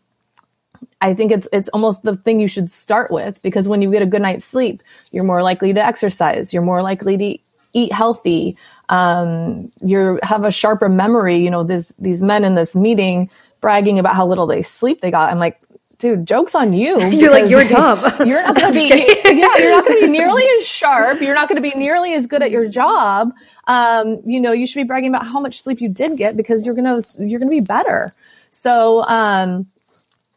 I 1.00 1.14
think 1.14 1.32
it's 1.32 1.48
it's 1.52 1.68
almost 1.70 2.02
the 2.02 2.16
thing 2.16 2.40
you 2.40 2.48
should 2.48 2.70
start 2.70 3.10
with 3.10 3.42
because 3.42 3.66
when 3.66 3.80
you 3.80 3.90
get 3.90 4.02
a 4.02 4.06
good 4.06 4.22
night's 4.22 4.44
sleep, 4.44 4.82
you're 5.12 5.24
more 5.24 5.42
likely 5.42 5.72
to 5.72 5.84
exercise. 5.84 6.52
You're 6.52 6.62
more 6.62 6.82
likely 6.82 7.16
to 7.16 7.38
eat 7.72 7.92
healthy. 7.92 8.56
Um, 8.88 9.72
you 9.80 10.18
have 10.22 10.44
a 10.44 10.50
sharper 10.50 10.88
memory. 10.88 11.38
You 11.38 11.50
know, 11.50 11.64
this, 11.64 11.94
these 11.98 12.22
men 12.22 12.44
in 12.44 12.54
this 12.54 12.74
meeting 12.74 13.30
bragging 13.60 13.98
about 13.98 14.16
how 14.16 14.26
little 14.26 14.46
they 14.46 14.62
sleep 14.62 15.00
they 15.00 15.10
got. 15.10 15.30
I'm 15.30 15.38
like, 15.38 15.60
dude, 16.00 16.26
joke's 16.26 16.54
on 16.54 16.72
you. 16.72 17.00
You're 17.12 17.30
like, 17.30 17.48
you're 17.48 17.64
dumb. 17.64 18.00
You're 18.26 18.42
not 18.42 18.56
going 18.60 18.72
to 18.72 18.80
be, 18.80 18.88
yeah, 18.88 19.58
you're 19.58 19.70
not 19.70 19.86
going 19.86 20.00
to 20.00 20.06
be 20.06 20.10
nearly 20.10 20.44
as 20.58 20.66
sharp. 20.66 21.20
You're 21.20 21.34
not 21.34 21.48
going 21.48 21.62
to 21.62 21.70
be 21.70 21.76
nearly 21.78 22.14
as 22.14 22.26
good 22.26 22.42
at 22.42 22.50
your 22.50 22.66
job. 22.68 23.32
Um, 23.66 24.20
you 24.24 24.40
know, 24.40 24.52
you 24.52 24.66
should 24.66 24.80
be 24.80 24.84
bragging 24.84 25.10
about 25.10 25.26
how 25.26 25.38
much 25.38 25.60
sleep 25.60 25.80
you 25.80 25.88
did 25.88 26.16
get 26.16 26.36
because 26.36 26.64
you're 26.64 26.74
going 26.74 27.02
to, 27.02 27.24
you're 27.24 27.38
going 27.38 27.50
to 27.50 27.56
be 27.56 27.64
better. 27.64 28.12
So, 28.50 29.02
um, 29.02 29.66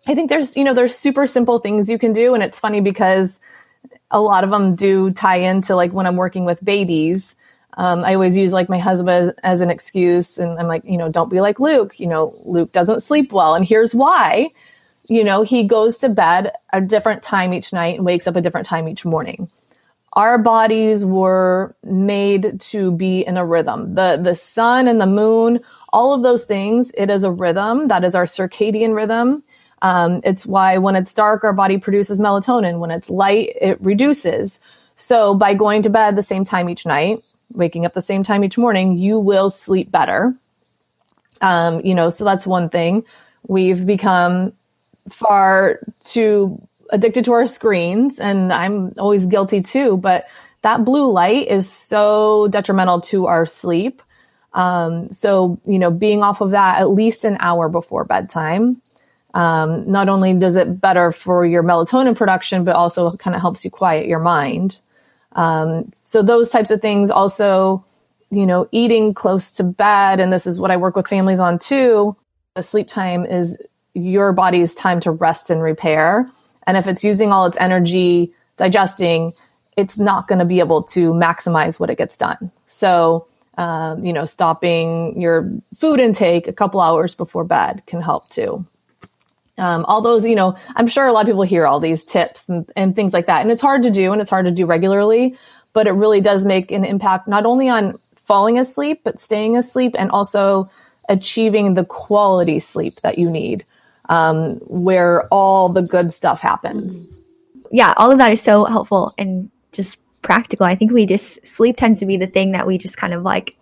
I 0.06 0.16
think 0.16 0.30
there's, 0.30 0.58
you 0.58 0.66
know, 0.66 0.74
there's 0.74 0.96
super 0.96 1.26
simple 1.26 1.60
things 1.60 1.90
you 1.90 1.98
can 1.98 2.14
do. 2.14 2.34
And 2.34 2.44
it's 2.44 2.60
funny 2.60 2.82
because 2.82 3.40
a 4.12 4.20
lot 4.20 4.44
of 4.44 4.50
them 4.50 4.76
do 4.76 5.12
tie 5.12 5.38
into 5.38 5.76
like 5.76 5.94
when 5.94 6.06
I'm 6.06 6.18
working 6.18 6.46
with 6.46 6.64
babies. 6.64 7.36
Um, 7.76 8.04
I 8.04 8.14
always 8.14 8.38
use 8.38 8.54
like 8.54 8.70
my 8.70 8.78
husband 8.78 9.30
as, 9.30 9.36
as, 9.44 9.62
an 9.62 9.72
excuse. 9.72 10.38
And 10.38 10.60
I'm 10.60 10.68
like, 10.68 10.84
you 10.84 10.98
know, 10.98 11.10
don't 11.10 11.32
be 11.32 11.42
like 11.42 11.60
Luke. 11.60 12.00
You 12.00 12.08
know, 12.08 12.34
Luke 12.46 12.72
doesn't 12.72 13.02
sleep 13.02 13.32
well. 13.32 13.56
And 13.56 13.66
here's 13.66 13.96
why 13.96 14.50
you 15.10 15.24
know, 15.24 15.42
he 15.42 15.66
goes 15.66 16.00
to 16.00 16.10
bed 16.10 16.54
a 16.72 16.82
different 16.82 17.24
time 17.24 17.54
each 17.54 17.74
night 17.74 17.98
and 17.98 18.06
wakes 18.06 18.28
up 18.28 18.36
a 18.36 18.42
different 18.42 18.68
time 18.68 18.88
each 18.88 19.06
morning. 19.06 19.50
Our 20.14 20.38
bodies 20.38 21.04
were 21.04 21.76
made 21.84 22.62
to 22.62 22.92
be 22.92 23.26
in 23.26 23.36
a 23.36 23.46
rhythm. 23.46 23.96
The, 23.96 24.20
the 24.22 24.36
sun 24.36 24.88
and 24.88 25.02
the 25.02 25.08
moon, 25.08 25.60
all 25.92 26.14
of 26.14 26.22
those 26.22 26.46
things, 26.46 26.92
it 26.96 27.10
is 27.10 27.24
a 27.24 27.32
rhythm. 27.32 27.88
That 27.88 28.04
is 28.04 28.14
our 28.14 28.26
circadian 28.26 28.96
rhythm. 28.96 29.44
Um, 29.82 30.22
it's 30.24 30.46
why 30.46 30.78
when 30.78 30.96
it's 30.96 31.14
dark, 31.14 31.44
our 31.44 31.52
body 31.52 31.78
produces 31.78 32.22
melatonin. 32.22 32.80
When 32.80 32.92
it's 32.92 33.10
light, 33.10 33.50
it 33.60 33.82
reduces. 33.82 34.60
So 34.96 35.34
by 35.34 35.56
going 35.56 35.82
to 35.82 35.90
bed 35.90 36.16
the 36.16 36.24
same 36.24 36.46
time 36.46 36.70
each 36.70 36.86
night, 36.86 37.20
waking 37.52 37.86
up 37.86 37.94
the 37.94 38.02
same 38.02 38.24
time 38.24 38.44
each 38.44 38.58
morning, 38.58 38.96
you 38.98 39.20
will 39.20 39.50
sleep 39.50 39.92
better. 39.92 40.36
Um, 41.42 41.82
you 41.82 41.96
know, 41.96 42.10
so 42.10 42.24
that's 42.24 42.48
one 42.48 42.70
thing. 42.70 43.04
We've 43.48 43.86
become 43.86 44.54
far 45.10 45.80
too 46.04 46.62
addicted 46.90 47.26
to 47.26 47.34
our 47.34 47.46
screens, 47.46 48.20
and 48.20 48.54
I'm 48.54 48.94
always 48.98 49.28
guilty 49.28 49.62
too, 49.62 49.98
but 49.98 50.26
that 50.62 50.86
blue 50.86 51.12
light 51.12 51.48
is 51.48 51.70
so 51.70 52.48
detrimental 52.50 53.02
to 53.02 53.28
our 53.28 53.46
sleep. 53.46 54.02
Um, 54.54 55.12
so, 55.12 55.60
you 55.66 55.80
know, 55.80 55.92
being 55.92 56.22
off 56.22 56.40
of 56.42 56.52
that 56.52 56.80
at 56.80 56.92
least 56.92 57.26
an 57.26 57.38
hour 57.40 57.70
before 57.70 58.06
bedtime, 58.06 58.82
um, 59.34 59.92
not 59.92 60.10
only 60.10 60.34
does 60.36 60.56
it 60.56 60.80
better 60.80 61.12
for 61.12 61.46
your 61.46 61.64
melatonin 61.64 62.16
production, 62.16 62.64
but 62.64 62.76
also 62.76 63.12
kind 63.18 63.36
of 63.36 63.42
helps 63.42 63.66
you 63.66 63.72
quiet 63.72 64.06
your 64.06 64.20
mind. 64.20 64.80
Um, 65.32 65.90
so 66.04 66.22
those 66.22 66.52
types 66.52 66.70
of 66.70 66.82
things 66.82 67.10
also, 67.10 67.84
you 68.30 68.46
know, 68.46 68.68
eating 68.72 69.16
close 69.16 69.52
to 69.54 69.64
bed, 69.64 70.20
and 70.20 70.32
this 70.32 70.46
is 70.46 70.60
what 70.60 70.70
I 70.70 70.78
work 70.78 70.96
with 70.96 71.08
families 71.08 71.40
on 71.40 71.58
too. 71.58 72.16
The 72.56 72.62
sleep 72.62 72.88
time 72.88 73.26
is 73.26 73.60
your 73.94 74.34
body's 74.34 74.76
time 74.76 75.00
to 75.02 75.12
rest 75.12 75.50
and 75.50 75.62
repair. 75.62 76.30
And 76.66 76.78
if 76.78 76.88
it's 76.88 77.04
using 77.04 77.32
all 77.32 77.46
its 77.46 77.58
energy 77.60 78.34
digesting, 78.58 79.34
it's 79.78 79.98
not 79.98 80.28
going 80.28 80.40
to 80.40 80.46
be 80.46 80.60
able 80.60 80.84
to 80.84 81.14
maximize 81.14 81.80
what 81.80 81.90
it 81.90 81.98
gets 81.98 82.18
done. 82.18 82.52
So, 82.68 83.28
um, 83.58 84.04
you 84.04 84.14
know, 84.14 84.26
stopping 84.26 85.20
your 85.20 85.52
food 85.76 86.00
intake 86.00 86.48
a 86.48 86.54
couple 86.54 86.82
hours 86.82 87.16
before 87.16 87.44
bed 87.44 87.84
can 87.86 88.02
help 88.02 88.30
too. 88.30 88.66
Um, 89.58 89.86
all 89.86 90.02
those, 90.02 90.26
you 90.26 90.36
know, 90.36 90.58
I'm 90.76 90.88
sure 90.88 91.08
a 91.08 91.14
lot 91.14 91.22
of 91.22 91.28
people 91.28 91.44
hear 91.44 91.68
all 91.68 91.80
these 91.80 92.06
tips 92.06 92.50
and, 92.50 92.70
and 92.76 92.96
things 92.96 93.14
like 93.14 93.28
that. 93.28 93.42
And 93.42 93.52
it's 93.52 93.62
hard 93.62 93.84
to 93.84 93.92
do 93.92 94.12
and 94.12 94.20
it's 94.20 94.30
hard 94.30 94.46
to 94.46 94.52
do 94.52 94.66
regularly, 94.66 95.36
but 95.74 95.86
it 95.86 95.92
really 95.92 96.22
does 96.22 96.46
make 96.46 96.72
an 96.72 96.84
impact 96.84 97.28
not 97.28 97.46
only 97.46 97.70
on 97.70 98.00
falling 98.16 98.58
asleep, 98.58 99.02
but 99.04 99.20
staying 99.20 99.56
asleep 99.56 99.96
and 99.98 100.10
also 100.10 100.70
achieving 101.10 101.76
the 101.76 101.86
quality 101.86 102.60
sleep 102.60 103.02
that 103.02 103.20
you 103.20 103.30
need 103.30 103.64
um, 104.10 104.56
where 104.68 105.28
all 105.28 105.70
the 105.70 105.82
good 105.82 106.12
stuff 106.12 106.42
happens. 106.42 107.22
Yeah, 107.72 107.94
all 107.98 108.12
of 108.12 108.18
that 108.20 108.32
is 108.32 108.42
so 108.42 108.66
helpful 108.66 109.14
and 109.18 109.50
just 109.72 110.00
practical. 110.22 110.66
I 110.66 110.76
think 110.76 110.92
we 110.92 111.06
just 111.06 111.46
sleep 111.46 111.78
tends 111.78 112.00
to 112.00 112.06
be 112.06 112.18
the 112.18 112.28
thing 112.28 112.52
that 112.52 112.68
we 112.68 112.78
just 112.78 112.98
kind 112.98 113.14
of 113.14 113.24
like 113.24 113.58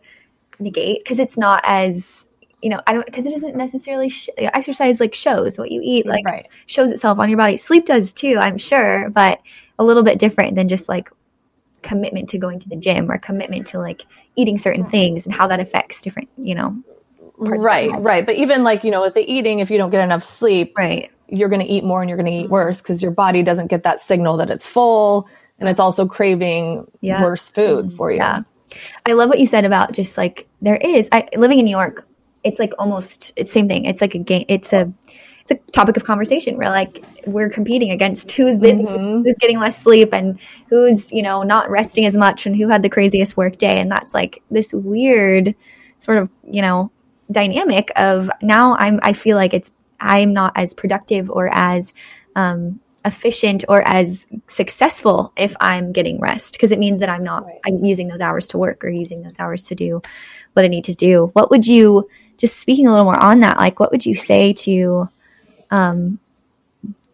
negate 0.60 1.04
because 1.04 1.20
it's 1.20 1.38
not 1.38 1.62
as 1.66 2.28
you 2.62 2.70
know 2.70 2.80
I 2.86 2.94
don't 2.94 3.06
because 3.06 3.26
it 3.26 3.32
doesn't 3.32 3.56
necessarily 3.56 4.10
sh- 4.10 4.30
exercise 4.38 5.00
like 5.00 5.16
shows 5.16 5.58
what 5.58 5.72
you 5.72 5.82
eat 5.84 6.06
like 6.06 6.26
right. 6.26 6.48
shows 6.68 6.92
itself 6.92 7.20
on 7.20 7.30
your 7.30 7.38
body. 7.38 7.58
Sleep 7.58 7.86
does 7.86 8.14
too, 8.14 8.38
I'm 8.40 8.58
sure, 8.58 9.10
but 9.10 9.42
a 9.80 9.84
little 9.84 10.04
bit 10.04 10.20
different 10.20 10.56
than 10.56 10.70
just 10.70 10.88
like 10.88 11.10
commitment 11.82 12.30
to 12.30 12.38
going 12.38 12.60
to 12.60 12.70
the 12.70 12.76
gym 12.76 13.10
or 13.10 13.18
commitment 13.18 13.66
to 13.68 13.80
like 13.80 14.04
eating 14.36 14.58
certain 14.58 14.88
things 14.88 15.26
and 15.26 15.34
how 15.34 15.48
that 15.48 15.60
affects 15.60 16.02
different 16.02 16.30
you 16.38 16.54
know 16.54 16.80
right 17.42 17.92
right. 18.00 18.26
But 18.26 18.36
even 18.36 18.64
like 18.64 18.84
you 18.84 18.92
know 18.92 19.02
with 19.02 19.14
the 19.14 19.32
eating 19.32 19.60
if 19.60 19.72
you 19.72 19.78
don't 19.78 19.90
get 19.90 20.04
enough 20.04 20.24
sleep 20.24 20.74
right. 20.78 21.12
you're 21.28 21.50
going 21.50 21.62
to 21.62 21.68
eat 21.68 21.84
more 21.84 22.02
and 22.02 22.10
you're 22.10 22.18
going 22.18 22.32
to 22.32 22.46
eat 22.46 22.50
worse 22.50 22.82
because 22.82 23.02
your 23.02 23.12
body 23.12 23.44
doesn't 23.44 23.68
get 23.68 23.84
that 23.84 24.00
signal 24.00 24.38
that 24.38 24.50
it's 24.50 24.68
full 24.68 25.28
and 25.60 25.68
it's 25.68 25.80
also 25.80 26.08
craving 26.08 26.90
yeah. 27.02 27.24
worse 27.24 27.48
food 27.48 27.94
for 27.94 28.12
you. 28.12 28.18
Yeah. 28.18 28.42
I 29.06 29.14
love 29.14 29.30
what 29.30 29.40
you 29.40 29.46
said 29.46 29.66
about 29.66 29.92
just 29.92 30.18
like 30.18 30.48
there 30.62 30.78
is 30.78 31.10
I, 31.12 31.28
living 31.36 31.60
in 31.60 31.66
new 31.66 31.72
york 31.72 32.08
it's 32.44 32.60
like 32.60 32.74
almost 32.80 33.34
it's 33.36 33.52
same 33.52 33.68
thing. 33.68 33.86
It's 33.86 34.02
like 34.02 34.16
a 34.16 34.20
game 34.20 34.46
it's 34.48 34.74
a 34.74 34.92
it's 35.42 35.52
a 35.52 35.56
topic 35.72 35.98
of 35.98 36.04
conversation 36.04 36.58
where 36.58 36.70
like 36.70 37.04
we're 37.26 37.50
competing 37.50 37.92
against 37.92 38.32
who's 38.32 38.58
busy, 38.58 38.84
Mhm. 38.84 39.24
who's 39.24 39.38
getting 39.40 39.60
less 39.60 39.82
sleep, 39.82 40.14
and 40.14 40.40
who's 40.70 41.12
you 41.12 41.22
know 41.22 41.44
not 41.44 41.70
resting 41.70 42.06
as 42.06 42.16
much, 42.18 42.46
and 42.46 42.56
who 42.56 42.68
had 42.68 42.84
the 42.84 42.90
craziest 42.90 43.38
work 43.38 43.58
day, 43.58 43.80
and 43.80 43.92
that's 43.92 44.14
like 44.14 44.42
this 44.52 44.74
weird 44.74 45.56
sort 46.00 46.18
of 46.18 46.30
you 46.50 46.62
know 46.62 46.92
dynamic 47.32 47.92
of 47.96 48.30
now 48.42 48.76
I'm 48.78 49.00
I 49.04 49.14
feel 49.14 49.38
like 49.38 49.54
it's 49.54 49.72
I'm 50.00 50.34
not 50.34 50.54
as 50.56 50.74
productive 50.74 51.30
or 51.30 51.48
as 51.54 51.94
um, 52.36 52.80
efficient 53.06 53.64
or 53.68 53.82
as 53.82 54.26
successful 54.48 55.34
if 55.36 55.56
I'm 55.60 55.92
getting 55.92 56.20
rest 56.20 56.54
because 56.54 56.72
it 56.72 56.80
means 56.80 57.00
that 57.00 57.10
I'm 57.10 57.24
not 57.24 57.46
Right. 57.46 57.60
I'm 57.66 57.84
using 57.84 58.08
those 58.08 58.22
hours 58.22 58.48
to 58.50 58.58
work 58.58 58.84
or 58.84 58.90
using 58.90 59.24
those 59.24 59.40
hours 59.40 59.66
to 59.66 59.76
do 59.76 60.02
what 60.54 60.66
I 60.66 60.68
need 60.68 60.86
to 60.86 60.96
do. 60.96 61.30
What 61.34 61.50
would 61.50 61.66
you 61.66 62.08
just 62.38 62.58
speaking 62.58 62.88
a 62.88 62.92
little 62.92 63.06
more 63.06 63.20
on 63.20 63.42
that? 63.42 63.58
Like, 63.58 63.80
what 63.80 63.92
would 63.92 64.06
you 64.06 64.16
say 64.16 64.54
to, 64.54 65.10
um, 65.70 66.20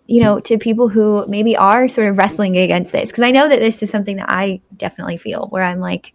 you 0.06 0.22
know, 0.24 0.40
to 0.40 0.58
people 0.58 0.88
who 0.88 1.26
maybe 1.28 1.58
are 1.58 1.88
sort 1.88 2.08
of 2.08 2.18
wrestling 2.18 2.58
against 2.58 2.92
this? 2.92 3.10
Because 3.10 3.24
I 3.24 3.32
know 3.32 3.48
that 3.48 3.60
this 3.60 3.84
is 3.84 3.90
something 3.90 4.18
that 4.18 4.30
I 4.30 4.62
definitely 4.76 5.18
feel 5.18 5.48
where 5.50 5.64
I'm 5.64 5.80
like, 5.80 6.14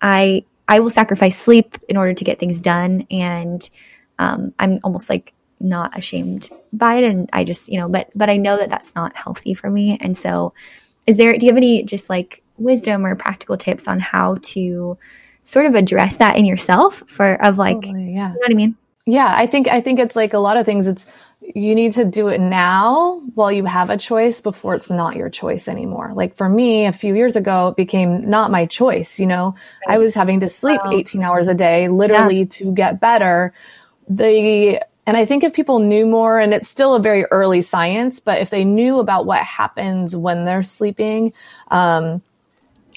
I 0.00 0.44
I 0.68 0.80
will 0.80 0.90
sacrifice 0.90 1.38
sleep 1.38 1.78
in 1.88 1.96
order 1.96 2.14
to 2.14 2.24
get 2.24 2.38
things 2.38 2.60
done, 2.60 3.06
and 3.10 3.68
um, 4.18 4.52
I'm 4.58 4.80
almost 4.84 5.08
like 5.08 5.32
not 5.60 5.96
ashamed 5.98 6.50
by 6.72 6.96
it, 6.96 7.04
and 7.04 7.28
I 7.32 7.44
just 7.44 7.68
you 7.68 7.78
know, 7.78 7.88
but 7.88 8.10
but 8.14 8.30
I 8.30 8.36
know 8.36 8.56
that 8.56 8.70
that's 8.70 8.94
not 8.94 9.16
healthy 9.16 9.54
for 9.54 9.70
me, 9.70 9.98
and 10.00 10.16
so 10.16 10.52
is 11.06 11.16
there? 11.16 11.36
Do 11.36 11.46
you 11.46 11.52
have 11.52 11.56
any 11.56 11.82
just 11.82 12.10
like 12.10 12.42
wisdom 12.58 13.06
or 13.06 13.14
practical 13.16 13.56
tips 13.56 13.88
on 13.88 13.98
how 13.98 14.36
to 14.42 14.98
sort 15.42 15.64
of 15.64 15.74
address 15.74 16.18
that 16.18 16.36
in 16.36 16.44
yourself 16.44 17.02
for 17.06 17.42
of 17.42 17.56
like 17.56 17.80
Totally, 17.80 18.12
yeah. 18.12 18.28
you 18.28 18.34
know 18.34 18.40
what 18.40 18.50
I 18.50 18.54
mean? 18.54 18.76
Yeah, 19.06 19.34
I 19.34 19.46
think 19.46 19.68
I 19.68 19.80
think 19.80 19.98
it's 19.98 20.14
like 20.14 20.34
a 20.34 20.38
lot 20.38 20.58
of 20.58 20.66
things. 20.66 20.86
It's 20.86 21.06
you 21.54 21.74
need 21.74 21.92
to 21.92 22.04
do 22.04 22.28
it 22.28 22.40
now 22.40 23.22
while 23.34 23.50
you 23.50 23.64
have 23.64 23.90
a 23.90 23.96
choice 23.96 24.40
before 24.40 24.74
it's 24.74 24.90
not 24.90 25.16
your 25.16 25.30
choice 25.30 25.68
anymore. 25.68 26.12
Like 26.14 26.36
for 26.36 26.48
me, 26.48 26.86
a 26.86 26.92
few 26.92 27.14
years 27.14 27.36
ago, 27.36 27.68
it 27.68 27.76
became 27.76 28.28
not 28.28 28.50
my 28.50 28.66
choice. 28.66 29.18
You 29.18 29.26
know, 29.26 29.54
I 29.86 29.98
was 29.98 30.14
having 30.14 30.40
to 30.40 30.48
sleep 30.48 30.82
Wow. 30.84 30.92
18 30.92 31.22
hours 31.22 31.48
a 31.48 31.54
day, 31.54 31.88
literally 31.88 32.46
to 32.46 32.72
get 32.72 33.00
better. 33.00 33.52
The 34.08 34.82
and 35.06 35.16
I 35.16 35.24
think 35.24 35.42
if 35.42 35.54
people 35.54 35.78
knew 35.78 36.04
more, 36.04 36.38
and 36.38 36.52
it's 36.52 36.68
still 36.68 36.94
a 36.94 37.00
very 37.00 37.24
early 37.24 37.62
science, 37.62 38.20
but 38.20 38.42
if 38.42 38.50
they 38.50 38.64
knew 38.64 38.98
about 38.98 39.24
what 39.24 39.40
happens 39.40 40.14
when 40.14 40.44
they're 40.44 40.62
sleeping, 40.62 41.32
um, 41.70 42.20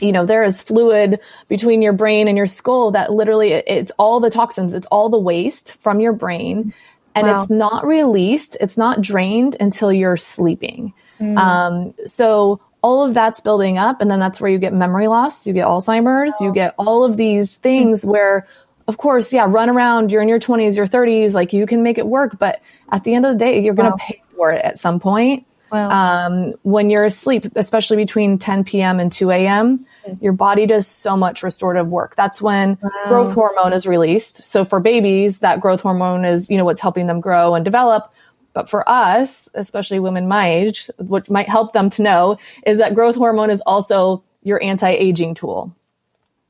you 0.01 0.11
know 0.11 0.25
there 0.25 0.43
is 0.43 0.61
fluid 0.61 1.19
between 1.47 1.81
your 1.81 1.93
brain 1.93 2.27
and 2.27 2.35
your 2.35 2.47
skull 2.47 2.91
that 2.91 3.13
literally 3.13 3.51
it's 3.51 3.91
all 3.97 4.19
the 4.19 4.31
toxins 4.31 4.73
it's 4.73 4.87
all 4.87 5.09
the 5.09 5.19
waste 5.19 5.79
from 5.79 5.99
your 5.99 6.11
brain 6.11 6.73
and 7.15 7.27
Wow. 7.27 7.41
it's 7.41 7.49
not 7.49 7.85
released 7.85 8.57
it's 8.61 8.77
not 8.77 9.01
drained 9.01 9.57
until 9.59 9.91
you're 9.91 10.17
sleeping 10.17 10.93
um, 11.37 11.93
so 12.07 12.59
all 12.81 13.03
of 13.03 13.13
that's 13.13 13.39
building 13.41 13.77
up 13.77 14.01
and 14.01 14.09
then 14.09 14.19
that's 14.19 14.41
where 14.41 14.49
you 14.49 14.57
get 14.57 14.73
memory 14.73 15.07
loss 15.07 15.45
you 15.45 15.53
get 15.53 15.67
alzheimer's 15.67 16.33
you 16.41 16.51
get 16.51 16.73
all 16.79 17.03
of 17.03 17.15
these 17.17 17.57
things 17.57 18.03
where 18.05 18.47
of 18.87 18.97
course 18.97 19.31
yeah 19.31 19.45
run 19.47 19.69
around 19.69 20.11
you're 20.11 20.21
in 20.23 20.27
your 20.27 20.39
20s 20.39 20.75
your 20.77 20.87
30s 20.87 21.33
like 21.33 21.53
you 21.53 21.65
can 21.67 21.83
make 21.83 21.97
it 21.99 22.07
work 22.07 22.39
but 22.39 22.59
at 22.91 23.03
the 23.03 23.13
end 23.13 23.25
of 23.25 23.33
the 23.33 23.37
day 23.37 23.61
you're 23.63 23.75
going 23.75 23.85
to 23.91 23.91
Wow. 23.91 23.97
pay 23.99 24.21
for 24.35 24.51
it 24.51 24.65
at 24.65 24.79
some 24.79 24.99
point 24.99 25.45
Wow. 25.71 25.89
um, 25.91 26.53
when 26.63 26.89
you're 26.89 27.05
asleep, 27.05 27.45
especially 27.55 27.95
between 27.95 28.37
10 28.39 28.65
p.m. 28.65 28.99
and 28.99 29.09
2 29.09 29.31
a.m., 29.31 29.85
your 30.19 30.33
body 30.33 30.65
does 30.65 30.87
so 30.87 31.17
much 31.17 31.43
restorative 31.43 31.91
work. 31.91 32.15
That's 32.15 32.41
when 32.41 32.77
growth 33.07 33.33
hormone 33.33 33.73
is 33.73 33.85
released. 33.87 34.43
So 34.43 34.65
for 34.65 34.79
babies, 34.79 35.39
that 35.39 35.61
growth 35.61 35.81
hormone 35.81 36.25
is, 36.25 36.49
you 36.49 36.57
know, 36.57 36.65
what's 36.65 36.81
helping 36.81 37.07
them 37.07 37.21
grow 37.21 37.55
and 37.55 37.65
develop. 37.65 38.11
But 38.53 38.69
for 38.69 38.87
us, 38.87 39.47
especially 39.53 39.99
women 39.99 40.27
my 40.27 40.49
age, 40.51 40.89
what 40.97 41.29
might 41.29 41.47
help 41.47 41.73
them 41.73 41.89
to 41.91 42.01
know 42.01 42.37
is 42.65 42.79
that 42.79 42.95
growth 42.95 43.15
hormone 43.15 43.49
is 43.49 43.61
also 43.61 44.23
your 44.43 44.61
anti-aging 44.61 45.35
tool. 45.35 45.73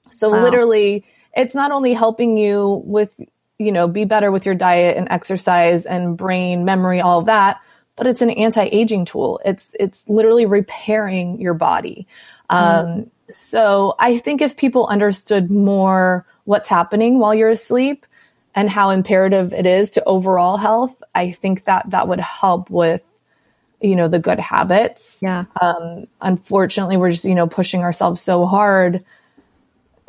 So 0.10 0.32
Wow. 0.32 0.42
literally, 0.42 1.06
it's 1.36 1.56
not 1.56 1.72
only 1.72 1.94
helping 1.94 2.38
you 2.38 2.82
with, 2.86 3.20
you 3.60 3.72
know, 3.72 3.88
be 3.88 4.06
better 4.06 4.32
with 4.32 4.46
your 4.46 4.56
diet 4.56 4.98
and 4.98 5.08
exercise 5.12 5.86
and 5.86 6.18
brain 6.18 6.66
memory, 6.66 7.00
all 7.02 7.20
of 7.20 7.26
that, 7.26 7.60
but 7.96 8.08
it's 8.08 8.22
an 8.22 8.32
anti-aging 8.32 9.06
tool. 9.06 9.40
It's 9.46 9.76
it's 9.80 10.04
literally 10.10 10.46
repairing 10.46 11.40
your 11.40 11.54
body. 11.54 12.08
Um, 12.50 13.12
so 13.32 13.96
I 14.00 14.18
think 14.18 14.42
if 14.42 14.58
people 14.58 14.88
understood 14.88 15.50
more 15.52 16.26
what's 16.46 16.68
happening 16.68 17.20
while 17.20 17.34
you're 17.34 17.50
asleep 17.50 18.06
and 18.56 18.70
how 18.70 18.90
imperative 18.90 19.54
it 19.54 19.66
is 19.66 19.92
to 19.92 20.04
overall 20.06 20.58
health, 20.58 21.02
I 21.16 21.32
think 21.32 21.64
that 21.66 21.90
that 21.92 22.08
would 22.08 22.20
help 22.20 22.70
with 22.70 23.02
you 23.82 23.96
know 23.96 24.08
the 24.08 24.20
good 24.20 24.40
habits 24.40 25.18
yeah. 25.24 25.46
um, 25.60 26.06
unfortunately 26.22 26.98
we're 26.98 27.10
just 27.10 27.26
you 27.26 27.34
know 27.34 27.48
pushing 27.48 27.82
ourselves 27.82 28.22
so 28.22 28.46
hard 28.46 29.04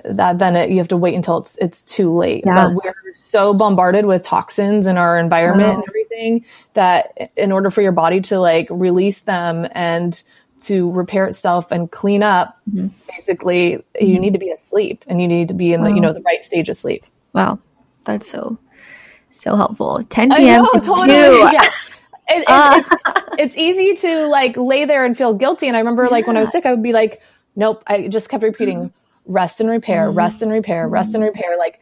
that 0.04 0.38
then 0.38 0.56
it, 0.56 0.70
you 0.70 0.76
have 0.78 0.88
to 0.88 0.96
wait 0.96 1.14
until 1.14 1.38
it's 1.38 1.56
it's 1.56 1.82
too 1.84 2.14
late 2.14 2.44
Yeah. 2.44 2.66
but 2.68 2.74
we're 2.84 3.14
so 3.14 3.54
bombarded 3.54 4.04
with 4.04 4.22
toxins 4.22 4.86
in 4.86 4.98
our 4.98 5.18
environment 5.18 5.68
Wow. 5.68 5.74
and 5.76 5.84
everything 5.88 6.44
that 6.74 7.32
in 7.36 7.50
order 7.50 7.70
for 7.70 7.80
your 7.82 7.92
body 7.92 8.20
to 8.22 8.38
like 8.38 8.66
release 8.70 9.22
them 9.22 9.66
and 9.72 10.22
to 10.66 10.90
repair 10.90 11.26
itself 11.26 11.70
and 11.72 11.90
clean 11.90 12.22
up 12.22 12.58
Mm-hmm. 12.72 12.88
basically 13.08 13.84
you 14.00 14.18
need 14.18 14.32
to 14.32 14.38
be 14.38 14.50
asleep 14.50 15.04
and 15.08 15.20
you 15.20 15.28
need 15.28 15.48
to 15.48 15.54
be 15.54 15.72
in 15.72 15.82
the 15.82 15.90
you 15.90 16.00
know 16.00 16.12
the 16.12 16.20
right 16.22 16.42
stage 16.44 16.68
of 16.68 16.76
sleep 16.76 17.04
Wow. 17.32 17.58
That's 18.04 18.28
so 18.30 18.58
so 19.30 19.56
helpful. 19.56 20.02
10 20.10 20.32
I 20.32 20.36
p.m. 20.36 20.62
know, 20.62 20.68
to 20.74 20.80
totally. 20.80 21.06
2. 21.08 21.12
Yeah. 21.52 21.60
It, 22.28 22.38
it, 22.42 22.44
Ah. 22.48 22.78
it's, 23.38 23.54
it's 23.54 23.56
easy 23.56 23.94
to 24.06 24.26
like 24.26 24.56
lay 24.56 24.84
there 24.84 25.04
and 25.04 25.16
feel 25.16 25.34
guilty. 25.34 25.66
And 25.66 25.76
I 25.76 25.80
remember 25.80 26.08
like 26.08 26.26
when 26.26 26.36
I 26.36 26.40
was 26.40 26.52
sick, 26.52 26.64
I 26.66 26.70
would 26.70 26.82
be 26.82 26.92
like, 26.92 27.20
nope. 27.56 27.82
I 27.86 28.06
just 28.08 28.28
kept 28.28 28.42
repeating 28.44 28.92
rest 29.26 29.60
and 29.60 29.68
repair, 29.70 30.10
rest 30.10 30.40
and 30.42 30.50
repair, 30.52 30.86
rest 30.88 31.14
and 31.14 31.24
repair. 31.24 31.56
Like 31.58 31.80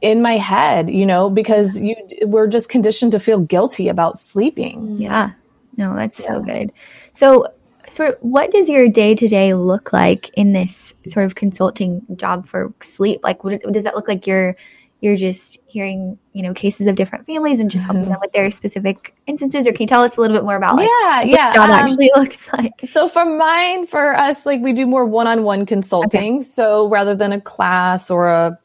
in 0.00 0.22
my 0.22 0.36
head, 0.38 0.88
you 0.90 1.04
know, 1.06 1.28
because 1.30 1.80
you 1.80 1.94
we're 2.22 2.46
just 2.46 2.68
conditioned 2.68 3.12
to 3.12 3.18
feel 3.20 3.38
guilty 3.40 3.88
about 3.88 4.18
sleeping. 4.18 4.96
Yeah. 4.96 5.32
No, 5.76 5.94
that's 5.94 6.22
so 6.24 6.40
good. 6.40 6.72
So, 7.12 7.46
sort 7.90 8.10
of, 8.10 8.18
what 8.20 8.50
does 8.50 8.68
your 8.68 8.88
day 8.88 9.14
to 9.14 9.28
day 9.28 9.54
look 9.54 9.92
like 9.92 10.30
in 10.34 10.52
this 10.52 10.94
sort 11.08 11.26
of 11.26 11.34
consulting 11.34 12.04
job 12.16 12.44
for 12.44 12.72
sleep? 12.80 13.20
Like, 13.22 13.44
what, 13.44 13.60
does 13.72 13.84
that 13.84 13.94
look 13.94 14.08
like? 14.08 14.26
You're 14.26 14.56
you're 15.04 15.16
just 15.16 15.58
hearing, 15.66 16.18
you 16.32 16.42
know, 16.42 16.54
cases 16.54 16.86
of 16.86 16.94
different 16.94 17.26
families 17.26 17.60
and 17.60 17.70
just 17.70 17.84
helping 17.84 18.08
them 18.08 18.16
with 18.22 18.32
their 18.32 18.50
specific 18.50 19.14
instances, 19.26 19.66
or 19.66 19.72
can 19.72 19.82
you 19.82 19.86
tell 19.86 20.02
us 20.02 20.16
a 20.16 20.20
little 20.20 20.34
bit 20.34 20.44
more 20.44 20.56
about 20.56 20.76
like 20.76 20.88
yeah, 20.88 21.18
what 21.18 21.28
yeah. 21.28 21.52
job 21.52 21.68
um, 21.68 21.70
actually 21.72 22.10
looks 22.16 22.50
like? 22.54 22.72
So 22.84 23.06
for 23.06 23.22
mine, 23.22 23.86
for 23.86 24.16
us, 24.16 24.46
like 24.46 24.62
we 24.62 24.72
do 24.72 24.86
more 24.86 25.04
one-on-one 25.04 25.66
consulting. 25.66 26.42
So 26.42 26.88
rather 26.88 27.14
than 27.14 27.32
a 27.32 27.40
class 27.40 28.10
or 28.10 28.30
a 28.30 28.58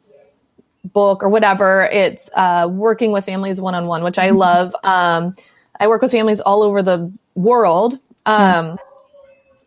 book 0.86 1.24
or 1.24 1.30
whatever, 1.30 1.90
it's 1.92 2.30
uh, 2.34 2.70
working 2.72 3.12
with 3.12 3.26
families 3.26 3.60
one-on-one, 3.60 4.02
which 4.06 4.18
I 4.18 4.30
love. 4.30 4.74
Um, 4.84 5.34
I 5.78 5.88
work 5.88 6.02
with 6.02 6.12
families 6.12 6.40
all 6.40 6.64
over 6.64 6.82
the 6.82 7.12
world. 7.36 8.00
Um, 8.26 8.78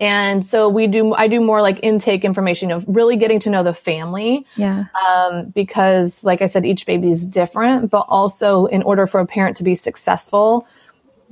And 0.02 0.44
so 0.44 0.68
we 0.68 0.88
do, 0.88 1.14
I 1.14 1.28
do 1.28 1.40
more 1.40 1.62
like 1.62 1.78
intake 1.80 2.24
information 2.24 2.72
of 2.72 2.84
really 2.88 3.16
getting 3.16 3.38
to 3.40 3.50
know 3.50 3.62
the 3.62 3.72
family 3.72 4.44
Yeah. 4.56 4.86
um, 5.00 5.50
because, 5.50 6.24
like 6.24 6.42
I 6.42 6.46
said, 6.46 6.66
each 6.66 6.86
baby 6.86 7.08
is 7.08 7.24
different, 7.24 7.88
but 7.88 8.06
also 8.08 8.66
in 8.66 8.82
order 8.82 9.06
for 9.06 9.20
a 9.20 9.26
parent 9.26 9.58
to 9.58 9.62
be 9.62 9.76
successful, 9.76 10.66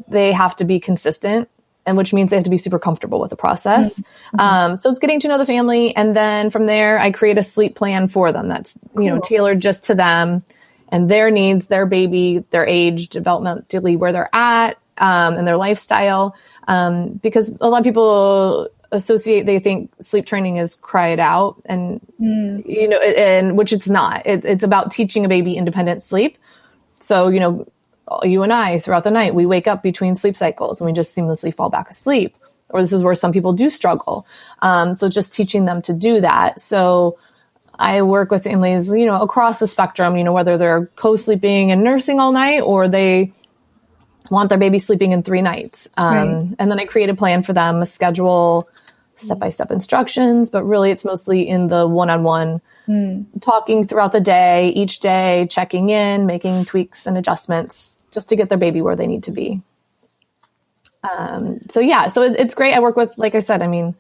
they 0.07 0.31
have 0.31 0.55
to 0.57 0.65
be 0.65 0.79
consistent, 0.79 1.49
and 1.85 1.97
which 1.97 2.13
means 2.13 2.31
they 2.31 2.37
have 2.37 2.45
to 2.45 2.51
be 2.51 2.59
super 2.59 2.79
comfortable 2.79 3.19
with 3.19 3.31
the 3.31 3.37
process. 3.37 4.01
Um, 4.39 4.79
so 4.79 4.89
it's 4.89 5.01
getting 5.01 5.19
to 5.19 5.29
know 5.29 5.39
the 5.39 5.47
family, 5.47 5.97
and 5.97 6.15
then 6.15 6.51
from 6.51 6.67
there, 6.67 6.97
I 6.97 7.11
create 7.11 7.39
a 7.39 7.43
sleep 7.43 7.75
plan 7.75 8.07
for 8.07 8.31
them 8.31 8.49
that's 8.49 8.79
you 8.97 9.11
know 9.11 9.19
tailored 9.21 9.59
just 9.59 9.87
to 9.87 9.97
them 9.97 10.45
and 10.91 11.11
their 11.11 11.33
needs, 11.33 11.67
their 11.67 11.87
baby, 11.87 12.45
their 12.51 12.67
age, 12.67 13.09
developmentally 13.09 13.99
where 13.99 14.13
they're 14.13 14.31
at, 14.33 14.79
um, 15.01 15.35
and 15.35 15.47
their 15.47 15.57
lifestyle. 15.57 16.37
Um, 16.69 17.15
because 17.15 17.57
a 17.61 17.69
lot 17.69 17.79
of 17.79 17.85
people 17.85 18.69
associate, 18.93 19.47
they 19.47 19.59
think 19.59 19.91
sleep 20.01 20.27
training 20.27 20.59
is 20.59 20.75
cry 20.75 21.09
it 21.09 21.19
out, 21.19 21.61
and 21.65 22.01
you 22.19 22.89
know, 22.89 23.01
and 23.01 23.57
which 23.57 23.73
it's 23.73 23.89
not. 23.89 24.27
It, 24.27 24.45
it's 24.45 24.63
about 24.63 24.93
teaching 24.93 25.25
a 25.25 25.29
baby 25.29 25.57
independent 25.57 26.03
sleep. 26.03 26.39
So 27.01 27.29
you 27.29 27.41
know, 27.41 27.67
you 28.23 28.43
and 28.43 28.53
I 28.53 28.79
throughout 28.79 29.05
the 29.05 29.11
night, 29.11 29.35
we 29.35 29.47
wake 29.47 29.67
up 29.67 29.83
between 29.83 30.15
sleep 30.15 30.37
cycles 30.37 30.81
and 30.81 30.87
we 30.87 30.93
just 30.93 31.17
seamlessly 31.17 31.55
fall 31.55 31.71
back 31.71 31.91
asleep. 31.91 32.37
Or 32.69 32.81
this 32.81 32.93
is 32.93 33.03
where 33.03 33.17
some 33.17 33.33
people 33.33 33.53
do 33.53 33.69
struggle. 33.69 34.27
Um, 34.61 34.95
so 34.95 35.09
just 35.09 35.33
teaching 35.33 35.65
them 35.65 35.83
to 35.83 35.93
do 35.93 36.21
that. 36.21 36.61
So 36.61 37.19
I 37.81 38.03
work 38.03 38.31
with 38.31 38.45
families, 38.45 38.93
you 38.93 39.07
know, 39.07 39.21
across 39.21 39.59
the 39.59 39.67
spectrum, 39.67 40.17
you 40.17 40.23
know, 40.23 40.33
whether 40.33 40.57
they're 40.57 40.87
co-sleeping 40.97 41.73
and 41.73 41.83
nursing 41.83 42.21
all 42.21 42.31
night 42.31 42.61
or 42.61 42.87
they 42.87 43.33
want 44.31 44.49
their 44.49 44.59
baby 44.59 44.79
sleeping 44.79 45.13
in 45.13 45.23
three 45.23 45.43
nights. 45.43 45.89
Um, 45.97 46.15
Right. 46.15 46.57
And 46.59 46.71
then 46.71 46.81
I 46.81 46.87
create 46.87 47.11
a 47.11 47.15
plan 47.15 47.43
for 47.43 47.53
them, 47.53 47.83
a 47.83 47.87
schedule, 47.87 48.69
step-by-step 49.17 49.71
instructions, 49.71 50.51
but 50.51 50.65
really 50.65 50.91
it's 50.91 51.05
mostly 51.05 51.47
in 51.47 51.69
the 51.69 51.87
one-on-one 51.87 52.61
talking 53.41 53.87
throughout 53.87 54.13
the 54.13 54.21
day, 54.21 54.71
each 54.71 55.01
day, 55.01 55.47
checking 55.51 55.91
in, 55.91 56.27
making 56.27 56.65
tweaks 56.65 57.07
and 57.07 57.19
adjustments 57.19 57.99
just 58.13 58.31
to 58.31 58.37
get 58.37 58.49
their 58.49 58.59
baby 58.59 58.81
where 58.81 58.97
they 58.97 59.07
need 59.07 59.25
to 59.25 59.31
be. 59.31 59.61
Um, 61.05 61.61
so 61.69 61.81
yeah, 61.81 62.09
so 62.09 62.23
it, 62.23 62.37
it's 62.39 62.55
great. 62.55 62.75
I 62.75 62.81
work 62.81 62.97
with, 62.97 63.17
like 63.17 63.35
I 63.35 63.41
said, 63.41 63.63
I 63.63 63.67
mean, 63.67 63.95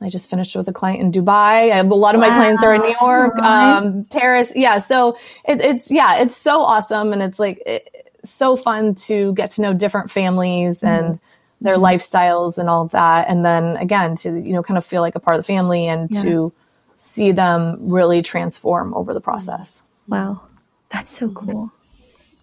I 0.00 0.10
just 0.10 0.30
finished 0.30 0.54
with 0.54 0.68
a 0.68 0.72
client 0.72 1.00
in 1.00 1.10
Dubai. 1.12 1.72
a 1.78 1.82
lot 1.82 2.14
of 2.14 2.20
wow. 2.20 2.28
my 2.28 2.34
clients 2.34 2.62
are 2.62 2.74
in 2.74 2.82
New 2.82 2.96
York, 3.00 3.36
um, 3.38 4.04
Paris. 4.04 4.52
Yeah. 4.54 4.78
So 4.78 5.16
it, 5.44 5.60
it's, 5.60 5.90
yeah, 5.90 6.18
it's 6.18 6.36
so 6.36 6.62
awesome. 6.62 7.12
And 7.12 7.22
it's 7.22 7.38
like, 7.38 7.62
it, 7.64 8.07
so 8.24 8.56
fun 8.56 8.94
to 8.94 9.32
get 9.34 9.50
to 9.52 9.62
know 9.62 9.72
different 9.72 10.10
families 10.10 10.80
mm-hmm. 10.80 10.86
and 10.86 11.20
their 11.60 11.76
mm-hmm. 11.76 11.84
lifestyles 11.84 12.58
and 12.58 12.68
all 12.68 12.82
of 12.82 12.90
that. 12.92 13.28
And 13.28 13.44
then 13.44 13.76
again, 13.76 14.16
to, 14.16 14.30
you 14.40 14.52
know, 14.52 14.62
kind 14.62 14.78
of 14.78 14.84
feel 14.84 15.02
like 15.02 15.14
a 15.14 15.20
part 15.20 15.36
of 15.36 15.44
the 15.44 15.46
family 15.46 15.86
and 15.86 16.08
yeah. 16.10 16.22
to 16.22 16.52
see 16.96 17.32
them 17.32 17.78
really 17.80 18.22
transform 18.22 18.94
over 18.94 19.14
the 19.14 19.20
process. 19.20 19.82
Wow. 20.06 20.42
That's 20.90 21.10
so 21.10 21.28
mm-hmm. 21.28 21.50
cool. 21.50 21.72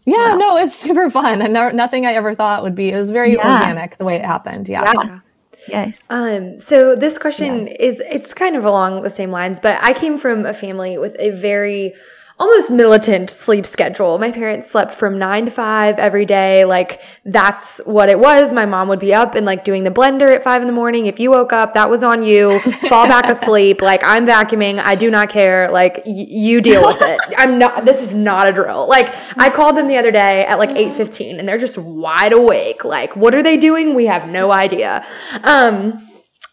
Yeah, 0.06 0.34
wow. 0.34 0.38
no, 0.38 0.58
it's 0.58 0.76
super 0.76 1.10
fun. 1.10 1.42
And 1.42 1.54
no, 1.54 1.70
nothing 1.72 2.06
I 2.06 2.14
ever 2.14 2.36
thought 2.36 2.62
would 2.64 2.76
be, 2.76 2.90
it 2.90 2.96
was 2.96 3.10
very 3.12 3.34
yeah. 3.34 3.56
organic 3.56 3.98
the 3.98 4.06
way 4.06 4.16
it 4.16 4.26
happened. 4.26 4.70
Yeah. 4.70 4.92
yeah. 4.94 5.20
Yes. 5.68 6.06
Um, 6.12 6.60
so 6.60 6.96
this 6.96 7.18
question 7.18 7.68
yeah. 7.68 7.74
is 7.80 8.02
it's 8.02 8.34
kind 8.34 8.56
of 8.56 8.66
along 8.66 9.02
the 9.02 9.10
same 9.10 9.32
lines, 9.32 9.60
but 9.60 9.80
I 9.82 9.94
came 9.94 10.18
from 10.18 10.46
a 10.46 10.54
family 10.54 10.98
with 10.98 11.16
a 11.18 11.32
very 11.32 11.94
almost 12.38 12.70
militant 12.70 13.30
sleep 13.30 13.66
schedule. 13.66 14.18
My 14.20 14.30
parents 14.30 14.70
slept 14.70 14.94
from 14.94 15.18
nine 15.18 15.46
to 15.46 15.52
five 15.52 15.98
every 15.98 16.26
day. 16.26 16.66
Like 16.66 17.02
that's 17.24 17.80
what 17.86 18.10
it 18.10 18.20
was. 18.20 18.52
My 18.52 18.66
mom 18.66 18.90
would 18.90 19.00
be 19.00 19.14
up 19.14 19.36
and 19.36 19.46
like 19.46 19.64
doing 19.64 19.86
the 19.86 19.90
blender 19.90 20.36
at 20.36 20.44
five 20.44 20.62
in 20.62 20.68
the 20.68 20.74
morning. 20.74 21.06
If 21.06 21.20
you 21.20 21.32
woke 21.32 21.54
up, 21.54 21.74
that 21.76 21.90
was 21.90 22.04
on 22.04 22.24
you. 22.24 22.60
Fall 22.90 23.08
back 23.08 23.26
asleep. 23.30 23.82
Like 23.82 24.02
I'm 24.04 24.26
vacuuming. 24.26 24.80
I 24.80 24.96
do 24.96 25.10
not 25.10 25.30
care. 25.30 25.72
Like 25.72 26.04
y- 26.06 26.28
you 26.28 26.60
deal 26.62 26.82
with 26.82 27.02
it. 27.02 27.20
I'm 27.38 27.58
not, 27.58 27.86
this 27.86 28.02
is 28.02 28.14
not 28.14 28.48
a 28.50 28.52
drill. 28.52 28.88
Like 28.90 29.16
I 29.38 29.50
called 29.50 29.78
them 29.78 29.88
the 29.88 29.98
other 29.98 30.12
day 30.12 30.46
at 30.46 30.60
like 30.60 30.72
8.15 30.72 31.40
and 31.40 31.48
they're 31.48 31.58
just 31.58 31.78
wide 31.78 32.34
awake. 32.34 32.84
Like 32.84 33.16
what 33.16 33.34
are 33.34 33.44
they 33.44 33.56
doing? 33.56 33.94
We 33.96 34.08
have 34.08 34.28
no 34.28 34.52
idea. 34.52 35.06
Um, 35.44 36.05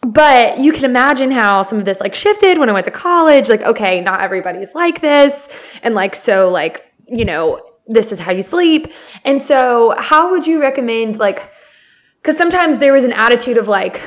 but 0.03 0.59
you 0.59 0.73
can 0.73 0.85
imagine 0.85 1.31
how 1.31 1.63
some 1.63 1.79
of 1.79 1.85
this 1.85 2.01
like 2.01 2.15
shifted 2.15 2.59
when 2.59 2.69
I 2.69 2.73
went 2.73 2.85
to 2.87 2.91
college. 2.91 3.49
Like, 3.49 3.63
okay, 3.63 4.01
not 4.01 4.21
everybody's 4.21 4.75
like 4.75 5.01
this. 5.01 5.49
And 5.83 5.95
like, 5.95 6.15
so 6.15 6.51
like, 6.51 6.93
you 7.07 7.25
know, 7.25 7.61
this 7.87 8.13
is 8.13 8.19
how 8.19 8.33
you 8.33 8.43
sleep. 8.43 8.93
And 9.25 9.41
so 9.41 9.95
how 9.97 10.31
would 10.33 10.47
you 10.47 10.61
recommend 10.61 11.19
like, 11.19 11.53
cause 12.23 12.37
sometimes 12.37 12.79
there 12.79 12.93
was 12.93 13.05
an 13.05 13.13
attitude 13.13 13.57
of 13.57 13.69
like, 13.69 14.03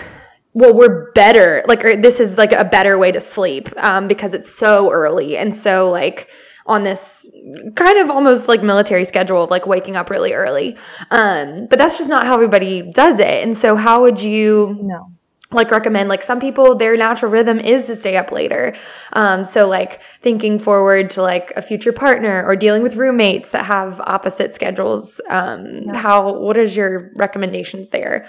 well, 0.53 0.73
we're 0.73 1.11
better, 1.13 1.63
like, 1.67 1.83
or 1.83 1.95
this 1.97 2.19
is 2.19 2.37
like 2.37 2.51
a 2.51 2.63
better 2.63 2.97
way 2.97 3.11
to 3.11 3.19
sleep, 3.19 3.69
um, 3.77 4.07
because 4.07 4.33
it's 4.33 4.53
so 4.53 4.91
early. 4.91 5.37
And 5.37 5.53
so 5.53 5.89
like, 5.89 6.29
on 6.67 6.83
this 6.83 7.29
kind 7.75 7.99
of 7.99 8.09
almost 8.09 8.47
like 8.47 8.63
military 8.63 9.05
schedule 9.05 9.43
of 9.43 9.51
like 9.51 9.67
waking 9.67 9.95
up 9.95 10.09
really 10.09 10.33
early. 10.33 10.75
Um, 11.11 11.67
but 11.67 11.77
that's 11.77 11.97
just 11.97 12.09
not 12.09 12.25
how 12.25 12.33
everybody 12.33 12.81
does 12.91 13.19
it. 13.19 13.43
And 13.43 13.55
so 13.55 13.75
how 13.75 14.01
would 14.01 14.19
you 14.19 14.79
no 14.81 15.14
like 15.55 15.71
recommend 15.71 16.09
like 16.09 16.23
some 16.23 16.39
people 16.39 16.75
their 16.75 16.97
natural 16.97 17.31
rhythm 17.31 17.59
is 17.59 17.87
to 17.87 17.95
stay 17.95 18.17
up 18.17 18.31
later. 18.31 18.75
Um, 19.13 19.45
so 19.45 19.67
like 19.67 20.01
thinking 20.21 20.59
forward 20.59 21.09
to 21.11 21.21
like 21.21 21.51
a 21.55 21.61
future 21.61 21.93
partner 21.93 22.43
or 22.45 22.55
dealing 22.55 22.83
with 22.83 22.95
roommates 22.95 23.51
that 23.51 23.65
have 23.65 23.99
opposite 24.01 24.53
schedules 24.53 25.21
um, 25.29 25.83
yeah. 25.83 25.95
how 25.95 26.37
what 26.39 26.57
is 26.57 26.75
your 26.75 27.11
recommendations 27.17 27.89
there? 27.89 28.27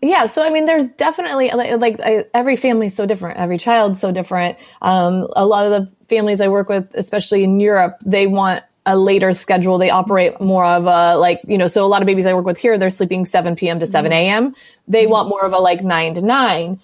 Yeah 0.00 0.26
so 0.26 0.42
i 0.42 0.50
mean 0.50 0.66
there's 0.66 0.90
definitely 0.90 1.50
like, 1.50 1.80
like 1.80 2.30
every 2.32 2.56
family 2.56 2.86
is 2.86 2.94
so 2.94 3.04
different. 3.04 3.38
Every 3.38 3.58
child's 3.58 4.00
so 4.00 4.12
different. 4.12 4.56
Um, 4.80 5.26
a 5.34 5.44
lot 5.44 5.70
of 5.70 5.72
the 5.72 5.96
families 6.08 6.40
i 6.40 6.48
work 6.48 6.68
with 6.68 6.94
especially 6.94 7.44
in 7.44 7.60
europe 7.60 7.96
they 8.06 8.26
want 8.26 8.62
a 8.88 8.96
later 8.96 9.34
schedule. 9.34 9.76
They 9.76 9.90
operate 9.90 10.40
more 10.40 10.64
of 10.64 10.86
a 10.86 11.18
like, 11.18 11.42
you 11.46 11.58
know, 11.58 11.66
so 11.66 11.84
a 11.84 11.86
lot 11.86 12.00
of 12.00 12.06
babies 12.06 12.24
I 12.24 12.32
work 12.32 12.46
with 12.46 12.56
here, 12.56 12.78
they're 12.78 12.88
sleeping 12.88 13.26
7 13.26 13.54
p.m. 13.54 13.78
to 13.80 13.86
7 13.86 14.10
a.m. 14.10 14.54
They 14.88 15.02
mm-hmm. 15.02 15.12
want 15.12 15.28
more 15.28 15.44
of 15.44 15.52
a 15.52 15.58
like 15.58 15.84
9 15.84 16.14
to 16.14 16.22
9. 16.22 16.80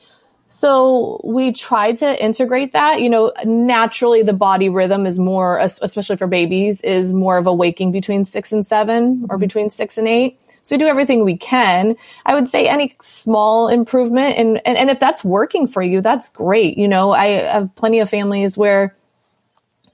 So 0.47 1.19
we 1.25 1.53
try 1.53 1.93
to 1.93 2.23
integrate 2.23 2.73
that. 2.73 3.01
You 3.01 3.09
know, 3.09 3.33
naturally 3.47 4.23
the 4.23 4.35
body 4.35 4.69
rhythm 4.69 5.07
is 5.07 5.19
more, 5.19 5.59
especially 5.59 6.19
for 6.19 6.27
babies, 6.27 6.83
is 6.83 7.15
more 7.15 7.39
of 7.39 7.47
a 7.47 7.55
waking 7.55 7.91
between 7.91 8.27
six 8.27 8.53
and 8.53 8.65
7 8.65 8.93
or 9.31 9.37
mm-hmm. 9.37 9.41
between 9.41 9.71
six 9.71 9.97
and 9.97 10.07
eight. 10.07 10.39
So 10.61 10.75
we 10.75 10.79
do 10.79 10.87
everything 10.87 11.25
we 11.25 11.39
can. 11.39 11.97
I 12.27 12.35
would 12.35 12.49
say 12.49 12.69
any 12.69 12.97
small 13.01 13.69
improvement 13.69 14.37
and, 14.37 14.61
and, 14.67 14.77
and 14.77 14.91
if 14.91 15.01
that's 15.01 15.25
working 15.25 15.67
for 15.67 15.83
you, 15.83 16.03
that's 16.03 16.29
great. 16.29 16.77
You 16.77 16.89
know, 16.89 17.13
I 17.13 17.29
have 17.29 17.75
plenty 17.77 18.01
of 18.01 18.11
families 18.11 18.59
where 18.59 18.95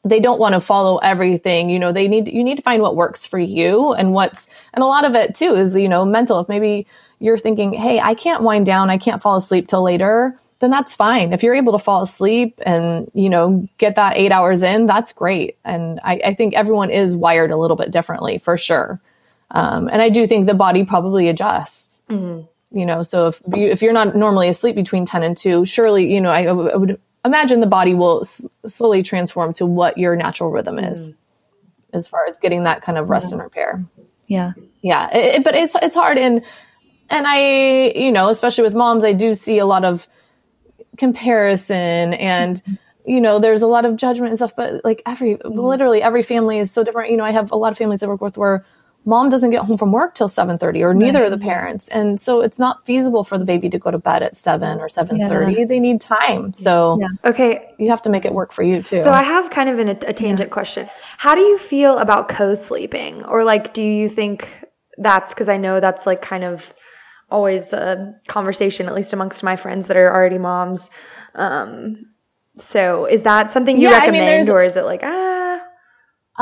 they 0.03 0.21
don't 0.21 0.41
want 0.41 0.55
to 0.55 0.61
follow 0.61 0.97
everything 0.99 1.69
you 1.69 1.79
know 1.79 1.93
they 1.93 2.09
need 2.09 2.27
you 2.29 2.43
need 2.43 2.57
to 2.57 2.63
find 2.63 2.83
what 2.83 2.97
works 2.97 3.27
for 3.27 3.39
you 3.39 3.93
and 3.93 4.13
what's 4.13 4.49
and 4.73 4.83
a 4.83 4.87
lot 4.87 5.05
of 5.05 5.15
it 5.15 5.35
too 5.35 5.55
is 5.55 5.75
you 5.75 5.89
know 5.89 6.05
mental. 6.05 6.41
If 6.41 6.49
maybe 6.49 6.87
you're 7.19 7.39
thinking 7.39 7.73
hey 7.73 8.01
i 8.01 8.15
can't 8.15 8.43
wind 8.43 8.67
down 8.67 8.89
i 8.89 8.99
can't 8.99 9.21
fall 9.21 9.37
asleep 9.37 9.69
till 9.69 9.83
later 9.83 10.39
then 10.61 10.71
that's 10.71 10.95
fine. 10.95 11.33
If 11.33 11.43
you're 11.43 11.55
able 11.55 11.73
to 11.73 11.79
fall 11.79 12.03
asleep 12.03 12.61
and 12.65 13.11
you 13.15 13.31
know 13.31 13.67
get 13.79 13.97
that 13.97 14.17
eight 14.17 14.31
hours 14.31 14.63
in 14.63 14.87
that's 14.87 15.13
great. 15.13 15.57
And 15.65 16.01
i, 16.05 16.21
I 16.25 16.35
think 16.35 16.55
everyone 16.55 16.91
is 16.91 17.17
wired 17.17 17.51
a 17.51 17.57
little 17.57 17.77
bit 17.77 17.91
differently 17.91 18.39
for 18.39 18.57
sure. 18.57 19.01
Um, 19.51 19.89
and 19.89 20.01
i 20.01 20.09
do 20.09 20.27
think 20.27 20.47
the 20.47 20.55
body 20.55 20.85
probably 20.85 21.29
adjusts. 21.29 22.03
Mm-hmm. 22.09 22.77
you 22.77 22.87
know 22.87 23.03
so 23.03 23.29
if 23.29 23.41
you 23.55 23.69
if 23.69 23.83
you're 23.83 23.93
not 23.93 24.17
normally 24.17 24.49
asleep 24.49 24.75
between 24.75 25.07
10 25.07 25.23
and 25.23 25.37
2 25.37 25.65
surely 25.65 26.13
you 26.13 26.21
know 26.21 26.31
I, 26.31 26.47
I 26.47 26.53
would 26.53 27.01
imagine 27.25 27.61
the 27.61 27.67
body 27.67 27.95
will 27.95 28.21
s- 28.21 28.47
slowly 28.67 29.03
transform 29.03 29.53
to 29.55 29.67
what 29.67 29.99
your 29.99 30.17
natural 30.17 30.51
rhythm 30.51 30.79
is 30.79 31.09
mm. 31.09 31.15
as 31.93 32.09
far 32.09 32.27
as 32.27 32.39
getting 32.39 32.65
that 32.65 32.83
kind 32.83 32.99
of 32.99 33.09
rest 33.09 33.29
yeah. 33.29 33.35
and 33.35 33.43
repair 33.43 33.85
yeah 34.27 34.53
yeah 34.83 35.11
it, 35.15 35.37
it, 35.37 35.45
but 35.45 35.55
it's 35.55 35.75
it's 35.83 35.95
hard 35.95 36.19
and 36.19 36.43
and 37.09 37.27
i 37.27 37.93
you 37.95 38.13
know 38.13 38.29
especially 38.29 38.65
with 38.65 38.75
moms 38.75 39.05
i 39.05 39.13
do 39.13 39.35
see 39.35 39.59
a 39.59 39.67
lot 39.67 39.85
of 39.85 40.09
comparison 40.97 42.15
and 42.15 42.63
mm-hmm. 42.63 42.75
you 43.11 43.21
know 43.21 43.39
there's 43.39 43.63
a 43.63 43.67
lot 43.67 43.85
of 43.85 43.97
judgment 43.97 44.31
and 44.31 44.39
stuff 44.39 44.55
but 44.57 44.85
like 44.85 45.03
every 45.07 45.37
mm. 45.37 45.55
literally 45.55 46.03
every 46.03 46.23
family 46.23 46.59
is 46.59 46.71
so 46.71 46.85
different 46.85 47.11
you 47.11 47.17
know 47.17 47.25
i 47.25 47.31
have 47.31 47.51
a 47.53 47.57
lot 47.57 47.73
of 47.73 47.79
families 47.79 48.03
i 48.03 48.07
work 48.07 48.21
with 48.21 48.39
where 48.39 48.65
mom 49.05 49.31
doesn't 49.31 49.51
get 49.51 49.65
home 49.65 49.79
from 49.79 49.93
work 49.93 50.15
till 50.15 50.29
7.30 50.29 50.83
or 50.83 50.95
neither 50.95 51.21
right. 51.21 51.33
of 51.33 51.39
the 51.39 51.43
parents 51.43 51.89
and 51.89 52.21
so 52.21 52.41
it's 52.41 52.59
not 52.59 52.85
feasible 52.85 53.25
for 53.25 53.39
the 53.39 53.45
baby 53.45 53.71
to 53.71 53.79
go 53.79 53.91
to 53.91 53.99
bed 53.99 54.23
at 54.23 54.37
7 54.37 54.79
or 54.79 54.89
7.30 54.89 55.57
yeah. 55.57 55.65
they 55.65 55.81
need 55.81 56.01
time 56.01 56.53
so 56.53 56.99
yeah. 57.01 57.09
okay 57.25 57.73
you 57.79 57.89
have 57.89 58.03
to 58.03 58.11
make 58.11 58.25
it 58.25 58.35
work 58.35 58.53
for 58.53 58.63
you 58.63 58.83
too 58.83 58.99
so 58.99 59.11
i 59.11 59.23
have 59.23 59.51
kind 59.51 59.69
of 59.69 59.79
an, 59.79 59.89
a 59.89 60.13
tangent 60.13 60.49
yeah. 60.49 60.53
question 60.53 60.89
how 61.17 61.35
do 61.35 61.41
you 61.41 61.59
feel 61.59 61.99
about 61.99 62.29
co-sleeping 62.29 63.25
or 63.25 63.43
like 63.45 63.73
do 63.73 63.83
you 63.83 64.09
think 64.09 64.65
that's 64.99 65.33
because 65.33 65.49
i 65.49 65.57
know 65.57 65.81
that's 65.81 66.07
like 66.07 66.21
kind 66.21 66.45
of 66.45 66.75
always 67.31 67.73
a 67.73 68.15
conversation 68.27 68.87
at 68.87 68.95
least 68.95 69.13
amongst 69.13 69.43
my 69.43 69.57
friends 69.57 69.87
that 69.87 69.97
are 69.97 70.13
already 70.13 70.39
moms 70.39 70.91
um 71.37 72.05
so 72.59 73.07
is 73.07 73.23
that 73.23 73.49
something 73.49 73.81
you 73.81 73.89
recommend 73.89 74.23
I 74.23 74.39
mean, 74.39 74.51
or 74.51 74.63
is 74.63 74.77
it 74.77 74.85
like 74.85 75.01
ah 75.03 75.30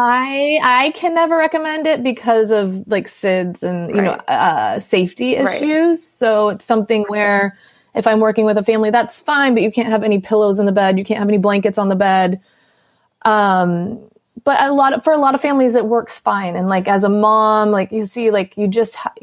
I 0.00 0.61
I 0.62 0.90
can 0.92 1.12
never 1.12 1.37
recommend 1.37 1.88
it 1.88 2.04
because 2.04 2.52
of 2.52 2.87
like 2.87 3.08
SIDS 3.08 3.64
and 3.64 3.90
you 3.90 3.96
right. 3.96 4.04
know 4.04 4.12
uh, 4.32 4.78
safety 4.78 5.34
issues. 5.34 5.62
Right. 5.62 5.96
So 5.96 6.50
it's 6.50 6.64
something 6.64 7.04
where 7.08 7.58
if 7.96 8.06
I'm 8.06 8.20
working 8.20 8.44
with 8.44 8.56
a 8.56 8.62
family, 8.62 8.90
that's 8.90 9.20
fine, 9.20 9.54
but 9.54 9.62
you 9.64 9.72
can't 9.72 9.88
have 9.88 10.04
any 10.04 10.20
pillows 10.20 10.61
in 10.61 10.66
the 10.66 10.72
bed, 10.72 10.98
you 10.98 11.04
can't 11.04 11.18
have 11.18 11.28
any 11.28 11.38
blankets 11.38 11.78
on 11.78 11.88
the 11.88 11.96
bed. 11.96 12.40
Um, 13.22 13.98
but 14.44 14.61
a 14.62 14.72
lot 14.72 14.92
of, 14.92 15.02
for 15.02 15.12
a 15.12 15.18
lot 15.18 15.34
of 15.34 15.40
families, 15.40 15.74
it 15.74 15.84
works 15.84 16.20
fine. 16.20 16.54
And 16.54 16.68
like 16.68 16.87
as 16.87 17.02
a 17.02 17.08
mom, 17.08 17.72
like 17.72 17.90
you 17.90 18.06
see, 18.06 18.30
like 18.30 18.56
you 18.56 18.68
just 18.68 18.94
ha- 18.94 19.14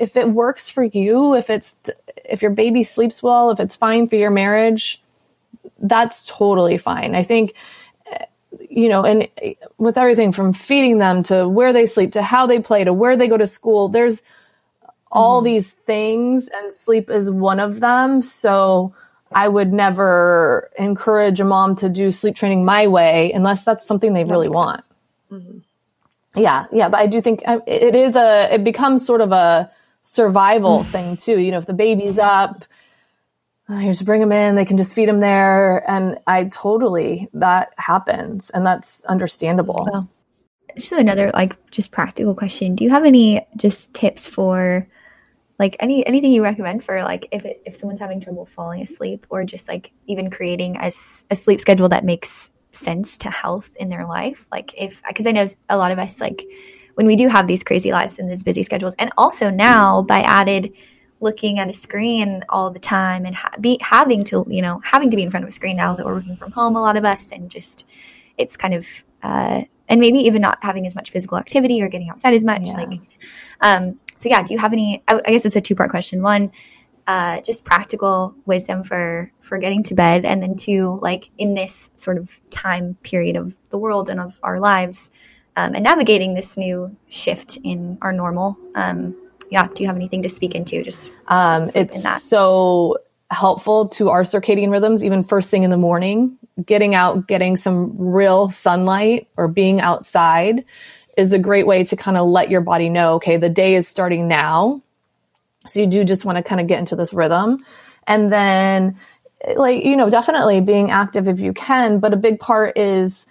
if 0.00 0.16
it 0.16 0.28
works 0.28 0.68
for 0.68 0.82
you, 0.82 1.36
if 1.36 1.50
it's 1.50 1.76
if 2.24 2.42
your 2.42 2.50
baby 2.50 2.82
sleeps 2.82 3.22
well, 3.22 3.52
if 3.52 3.60
it's 3.60 3.76
fine 3.76 4.08
for 4.08 4.16
your 4.16 4.32
marriage, 4.32 5.00
that's 5.78 6.26
totally 6.26 6.78
fine. 6.78 7.14
I 7.14 7.22
think 7.22 7.54
you 8.68 8.88
know, 8.88 9.04
and 9.04 9.28
with 9.78 9.98
everything 9.98 10.32
from 10.32 10.52
feeding 10.52 10.98
them 10.98 11.22
to 11.24 11.48
where 11.48 11.72
they 11.72 11.86
sleep 11.86 12.12
to 12.12 12.22
how 12.22 12.46
they 12.46 12.60
play 12.60 12.84
to 12.84 12.92
where 12.92 13.16
they 13.16 13.28
go 13.28 13.36
to 13.36 13.46
school, 13.46 13.88
there's 13.88 14.22
all 15.10 15.40
mm. 15.40 15.44
these 15.44 15.72
things, 15.72 16.48
and 16.48 16.72
sleep 16.72 17.10
is 17.10 17.30
one 17.30 17.60
of 17.60 17.80
them. 17.80 18.22
So 18.22 18.94
I 19.32 19.48
would 19.48 19.72
never 19.72 20.70
encourage 20.78 21.40
a 21.40 21.44
mom 21.44 21.76
to 21.76 21.88
do 21.88 22.12
sleep 22.12 22.36
training 22.36 22.64
my 22.64 22.86
way 22.86 23.32
unless 23.32 23.64
that's 23.64 23.86
something 23.86 24.12
they 24.12 24.22
that 24.22 24.32
really 24.32 24.48
want. 24.48 24.82
Mm-hmm. 25.30 25.58
Yeah, 26.36 26.66
yeah, 26.70 26.88
but 26.88 27.00
I 27.00 27.06
do 27.06 27.20
think 27.20 27.42
uh, 27.46 27.60
it 27.66 27.94
is 27.94 28.14
a, 28.14 28.54
it 28.54 28.62
becomes 28.62 29.06
sort 29.06 29.22
of 29.22 29.32
a 29.32 29.70
survival 30.02 30.84
thing 30.84 31.16
too. 31.16 31.38
You 31.38 31.50
know, 31.50 31.58
if 31.58 31.66
the 31.66 31.72
baby's 31.72 32.18
up, 32.18 32.64
you 33.68 33.86
just 33.86 34.04
bring 34.04 34.20
them 34.20 34.32
in 34.32 34.54
they 34.54 34.64
can 34.64 34.76
just 34.76 34.94
feed 34.94 35.08
them 35.08 35.18
there 35.18 35.88
and 35.90 36.18
i 36.26 36.44
totally 36.44 37.28
that 37.32 37.72
happens 37.78 38.50
and 38.50 38.64
that's 38.64 39.04
understandable 39.04 39.88
well, 39.90 40.08
just 40.76 40.92
another 40.92 41.30
like 41.34 41.56
just 41.70 41.90
practical 41.90 42.34
question 42.34 42.74
do 42.74 42.84
you 42.84 42.90
have 42.90 43.04
any 43.04 43.46
just 43.56 43.92
tips 43.94 44.26
for 44.26 44.86
like 45.58 45.76
any 45.80 46.06
anything 46.06 46.32
you 46.32 46.42
recommend 46.42 46.84
for 46.84 47.02
like 47.02 47.28
if 47.32 47.44
it, 47.44 47.62
if 47.64 47.74
someone's 47.74 48.00
having 48.00 48.20
trouble 48.20 48.44
falling 48.44 48.82
asleep 48.82 49.26
or 49.30 49.44
just 49.44 49.68
like 49.68 49.92
even 50.06 50.30
creating 50.30 50.76
a, 50.76 50.92
a 51.30 51.36
sleep 51.36 51.60
schedule 51.60 51.88
that 51.88 52.04
makes 52.04 52.50
sense 52.72 53.16
to 53.16 53.30
health 53.30 53.74
in 53.76 53.88
their 53.88 54.06
life 54.06 54.46
like 54.52 54.74
if 54.76 55.02
because 55.08 55.26
i 55.26 55.32
know 55.32 55.48
a 55.70 55.78
lot 55.78 55.90
of 55.90 55.98
us 55.98 56.20
like 56.20 56.44
when 56.96 57.06
we 57.06 57.14
do 57.14 57.28
have 57.28 57.46
these 57.46 57.62
crazy 57.62 57.92
lives 57.92 58.18
and 58.18 58.28
these 58.28 58.42
busy 58.42 58.62
schedules. 58.62 58.94
And 58.98 59.10
also 59.16 59.50
now 59.50 60.02
by 60.02 60.22
added 60.22 60.72
looking 61.20 61.58
at 61.58 61.68
a 61.68 61.72
screen 61.72 62.44
all 62.48 62.70
the 62.70 62.78
time 62.78 63.24
and 63.24 63.34
ha- 63.34 63.54
be 63.60 63.78
having 63.80 64.24
to, 64.24 64.46
you 64.48 64.62
know, 64.62 64.80
having 64.84 65.10
to 65.10 65.16
be 65.16 65.22
in 65.22 65.30
front 65.30 65.44
of 65.44 65.48
a 65.48 65.52
screen 65.52 65.76
now 65.76 65.94
that 65.94 66.04
we're 66.04 66.14
working 66.14 66.36
from 66.36 66.52
home, 66.52 66.76
a 66.76 66.80
lot 66.80 66.96
of 66.96 67.04
us, 67.04 67.32
and 67.32 67.50
just 67.50 67.86
it's 68.36 68.56
kind 68.56 68.74
of, 68.74 68.86
uh, 69.22 69.62
and 69.88 70.00
maybe 70.00 70.18
even 70.18 70.42
not 70.42 70.58
having 70.62 70.86
as 70.86 70.94
much 70.94 71.10
physical 71.10 71.38
activity 71.38 71.82
or 71.82 71.88
getting 71.88 72.10
outside 72.10 72.34
as 72.34 72.44
much. 72.44 72.66
Yeah. 72.66 72.72
Like, 72.74 73.00
um, 73.60 73.98
so 74.14 74.28
yeah, 74.28 74.42
do 74.42 74.52
you 74.52 74.58
have 74.58 74.72
any? 74.72 75.02
I, 75.08 75.20
I 75.24 75.30
guess 75.30 75.44
it's 75.44 75.56
a 75.56 75.60
two 75.60 75.74
part 75.74 75.90
question. 75.90 76.22
One, 76.22 76.52
uh, 77.06 77.40
just 77.40 77.64
practical 77.64 78.34
wisdom 78.44 78.82
for 78.82 79.32
for 79.40 79.58
getting 79.58 79.82
to 79.84 79.94
bed, 79.94 80.24
and 80.24 80.42
then 80.42 80.56
two, 80.56 80.98
like 81.00 81.30
in 81.38 81.54
this 81.54 81.90
sort 81.94 82.18
of 82.18 82.40
time 82.50 82.96
period 83.02 83.36
of 83.36 83.54
the 83.70 83.78
world 83.78 84.10
and 84.10 84.20
of 84.20 84.38
our 84.42 84.60
lives, 84.60 85.12
um, 85.54 85.74
and 85.74 85.84
navigating 85.84 86.34
this 86.34 86.58
new 86.58 86.94
shift 87.08 87.58
in 87.62 87.96
our 88.02 88.12
normal. 88.12 88.58
Um, 88.74 89.16
yeah, 89.50 89.68
do 89.74 89.82
you 89.82 89.86
have 89.88 89.96
anything 89.96 90.22
to 90.22 90.28
speak 90.28 90.54
into? 90.54 90.82
Just 90.82 91.10
Um, 91.28 91.62
in 91.62 91.70
it's 91.74 92.02
that. 92.02 92.20
so 92.20 92.98
helpful 93.30 93.88
to 93.88 94.10
our 94.10 94.22
circadian 94.22 94.70
rhythms, 94.70 95.04
even 95.04 95.22
first 95.22 95.50
thing 95.50 95.62
in 95.64 95.70
the 95.70 95.76
morning. 95.76 96.38
Getting 96.64 96.94
out, 96.94 97.26
getting 97.26 97.56
some 97.56 97.94
real 97.98 98.48
sunlight 98.48 99.28
or 99.36 99.48
being 99.48 99.80
outside 99.80 100.64
is 101.16 101.32
a 101.32 101.38
great 101.38 101.66
way 101.66 101.84
to 101.84 101.96
kind 101.96 102.16
of 102.16 102.26
let 102.26 102.50
your 102.50 102.60
body 102.60 102.88
know, 102.88 103.14
okay, 103.14 103.36
the 103.36 103.50
day 103.50 103.74
is 103.74 103.88
starting 103.88 104.28
now. 104.28 104.80
So 105.66 105.80
you 105.80 105.86
do 105.86 106.04
just 106.04 106.24
want 106.24 106.36
to 106.36 106.42
kind 106.42 106.60
of 106.60 106.66
get 106.66 106.78
into 106.78 106.96
this 106.96 107.12
rhythm. 107.12 107.64
And 108.06 108.32
then, 108.32 108.98
like, 109.56 109.84
you 109.84 109.96
know, 109.96 110.08
definitely 110.08 110.60
being 110.60 110.90
active 110.90 111.28
if 111.28 111.40
you 111.40 111.52
can, 111.52 111.98
but 111.98 112.12
a 112.12 112.16
big 112.16 112.38
part 112.38 112.78
is 112.78 113.26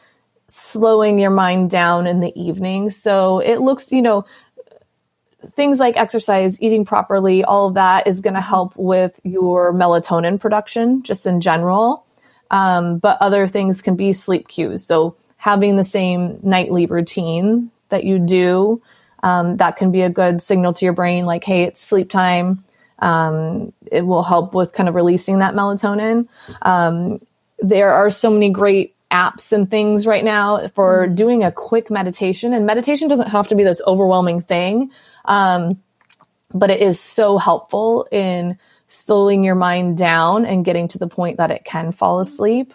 slowing 0.48 1.18
your 1.18 1.32
mind 1.32 1.70
down 1.70 2.06
in 2.06 2.20
the 2.20 2.38
evening. 2.40 2.90
So 2.90 3.40
it 3.40 3.62
looks, 3.62 3.92
you 3.92 4.02
know, 4.02 4.26
things 5.54 5.80
like 5.80 5.98
exercise, 5.98 6.62
eating 6.62 6.86
properly, 6.86 7.44
all 7.44 7.68
of 7.68 7.74
that 7.76 8.08
is 8.08 8.22
going 8.22 8.34
to 8.34 8.42
help 8.42 8.76
with 8.76 9.20
your 9.24 9.74
melatonin 9.74 10.40
production 10.40 11.04
just 11.04 11.26
in 11.26 11.42
general. 11.42 12.06
Um, 12.52 13.00
but 13.00 13.18
other 13.22 13.48
things 13.48 13.82
can 13.82 13.96
be 13.96 14.14
sleep 14.14 14.48
cues. 14.48 14.86
So 14.86 15.16
having 15.38 15.78
the 15.78 15.84
same 15.84 16.40
nightly 16.44 16.86
routine 16.86 17.72
that 17.90 18.04
you 18.04 18.20
do, 18.20 18.82
um, 19.24 19.58
that 19.58 19.78
can 19.78 19.92
be 19.92 20.02
a 20.02 20.10
good 20.10 20.42
signal 20.42 20.74
to 20.74 20.86
your 20.86 20.94
brain, 20.94 21.26
like, 21.26 21.44
hey, 21.44 21.64
it's 21.64 21.82
sleep 21.82 22.10
time. 22.10 22.64
Um, 23.00 23.74
it 23.92 24.02
will 24.06 24.24
help 24.24 24.54
with 24.54 24.74
kind 24.74 24.88
of 24.88 24.96
releasing 24.96 25.40
that 25.40 25.54
melatonin. 25.54 26.28
Um, 26.62 27.20
there 27.60 27.92
are 27.92 28.10
so 28.10 28.30
many 28.30 28.50
great 28.50 28.96
apps 29.12 29.52
and 29.54 29.70
things 29.70 30.08
right 30.08 30.24
now 30.24 30.68
for 30.70 31.08
doing 31.08 31.44
a 31.44 31.52
quick 31.52 31.90
meditation. 31.90 32.54
And 32.54 32.66
meditation 32.66 33.08
doesn't 33.08 33.30
have 33.30 33.48
to 33.48 33.56
be 33.56 33.64
this 33.64 33.82
overwhelming 33.86 34.42
thing, 34.42 34.92
um, 35.28 35.82
but 36.54 36.70
it 36.70 36.82
is 36.82 37.00
so 37.00 37.38
helpful 37.38 38.08
in 38.12 38.58
slowing 38.88 39.44
your 39.44 39.56
mind 39.56 39.98
down 39.98 40.46
and 40.46 40.64
getting 40.64 40.88
to 40.90 40.98
the 40.98 41.08
point 41.08 41.38
that 41.38 41.52
it 41.52 41.66
can 41.66 41.92
fall 41.92 42.20
asleep. 42.20 42.74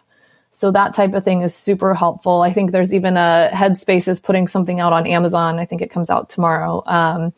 So 0.51 0.73
that 0.73 0.95
type 0.95 1.15
of 1.15 1.23
thing 1.23 1.43
is 1.43 1.55
super 1.55 1.95
helpful. 1.95 2.43
I 2.43 2.53
think 2.53 2.73
there's 2.73 2.93
even 2.93 3.17
a 3.17 3.51
Headspace 3.53 4.09
is 4.09 4.19
putting 4.19 4.49
something 4.49 4.81
out 4.81 4.93
on 4.93 5.07
Amazon. 5.07 5.61
I 5.61 5.65
think 5.65 5.81
it 5.81 5.91
comes 5.91 6.11
out 6.11 6.29
tomorrow. 6.29 6.83
Um, 6.87 7.33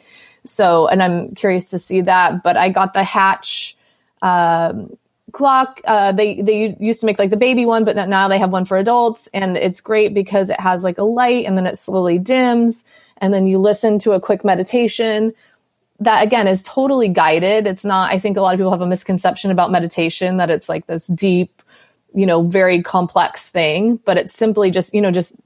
so, 0.45 0.89
and 0.89 1.03
I'm 1.03 1.35
curious 1.35 1.71
to 1.71 1.79
see 1.79 2.01
that. 2.03 2.43
But 2.43 2.57
I 2.57 2.71
got 2.71 2.95
the 2.95 3.05
Hatch 3.05 3.77
um, 4.23 4.97
clock. 5.33 5.81
Uh, 5.85 6.13
they 6.13 6.41
they 6.41 6.77
used 6.81 7.01
to 7.01 7.07
make 7.07 7.19
like 7.19 7.31
the 7.31 7.37
baby 7.37 7.67
one, 7.67 7.85
but 7.85 7.97
now 7.97 8.29
they 8.29 8.39
have 8.39 8.51
one 8.51 8.65
for 8.65 8.79
adults, 8.79 9.29
and 9.35 9.57
it's 9.57 9.81
great 9.81 10.15
because 10.15 10.51
it 10.51 10.59
has 10.59 10.83
like 10.83 10.99
a 10.99 11.05
light, 11.05 11.45
and 11.45 11.57
then 11.57 11.67
it 11.67 11.77
slowly 11.77 12.19
dims, 12.19 12.85
and 13.23 13.33
then 13.33 13.47
you 13.47 13.59
listen 13.59 14.01
to 14.01 14.13
a 14.13 14.21
quick 14.21 14.45
meditation. 14.45 15.33
That 16.01 16.25
again 16.27 16.49
is 16.49 16.63
totally 16.65 17.09
guided. 17.09 17.69
It's 17.69 17.85
not. 17.85 18.13
I 18.13 18.19
think 18.19 18.37
a 18.37 18.43
lot 18.43 18.53
of 18.53 18.59
people 18.59 18.73
have 18.73 18.83
a 18.83 18.87
misconception 18.87 19.53
about 19.53 19.71
meditation 19.71 20.39
that 20.39 20.51
it's 20.51 20.69
like 20.69 20.87
this 20.89 21.07
deep, 21.07 21.63
you 22.13 22.27
know, 22.27 22.43
very 22.43 22.83
complex 22.83 23.49
thing, 23.49 23.97
but 23.97 24.19
it's 24.19 24.35
simply 24.35 24.73
just 24.73 24.93
you 24.93 25.01
know 25.01 25.13
just 25.13 25.37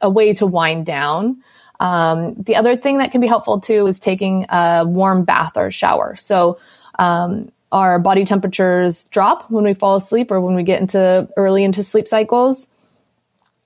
a 0.00 0.08
way 0.08 0.32
to 0.34 0.46
wind 0.46 0.86
down. 0.86 1.42
Um, 1.78 2.34
the 2.34 2.56
other 2.56 2.76
thing 2.76 2.98
that 2.98 3.12
can 3.12 3.20
be 3.20 3.26
helpful 3.26 3.60
too 3.60 3.86
is 3.86 4.00
taking 4.00 4.46
a 4.48 4.84
warm 4.86 5.24
bath 5.24 5.56
or 5.56 5.70
shower. 5.70 6.16
So 6.16 6.58
um, 6.98 7.52
our 7.72 7.98
body 7.98 8.24
temperatures 8.24 9.04
drop 9.06 9.50
when 9.50 9.64
we 9.64 9.74
fall 9.74 9.96
asleep 9.96 10.30
or 10.30 10.40
when 10.40 10.54
we 10.54 10.62
get 10.62 10.80
into 10.80 11.28
early 11.36 11.64
into 11.64 11.82
sleep 11.82 12.08
cycles. 12.08 12.68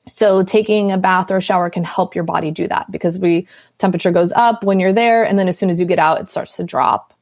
So 0.09 0.43
taking 0.43 0.93
a 0.93 0.99
bath 0.99 1.31
or 1.31 1.39
a 1.39 1.43
shower 1.43 1.69
can 1.69 1.83
help 1.83 2.15
your 2.15 2.25
body 2.25 2.51
do 2.51 2.69
that 2.69 2.91
because 2.91 3.19
we 3.19 3.49
temperature 3.79 4.13
goes 4.13 4.33
up 4.33 4.63
when 4.63 4.79
you're 4.79 4.93
there, 4.93 5.25
and 5.25 5.39
then 5.39 5.49
as 5.49 5.59
soon 5.59 5.69
as 5.71 5.81
you 5.81 5.87
get 5.87 5.99
out, 5.99 6.21
it 6.21 6.29
starts 6.29 6.57
to 6.57 6.65
drop. 6.65 7.13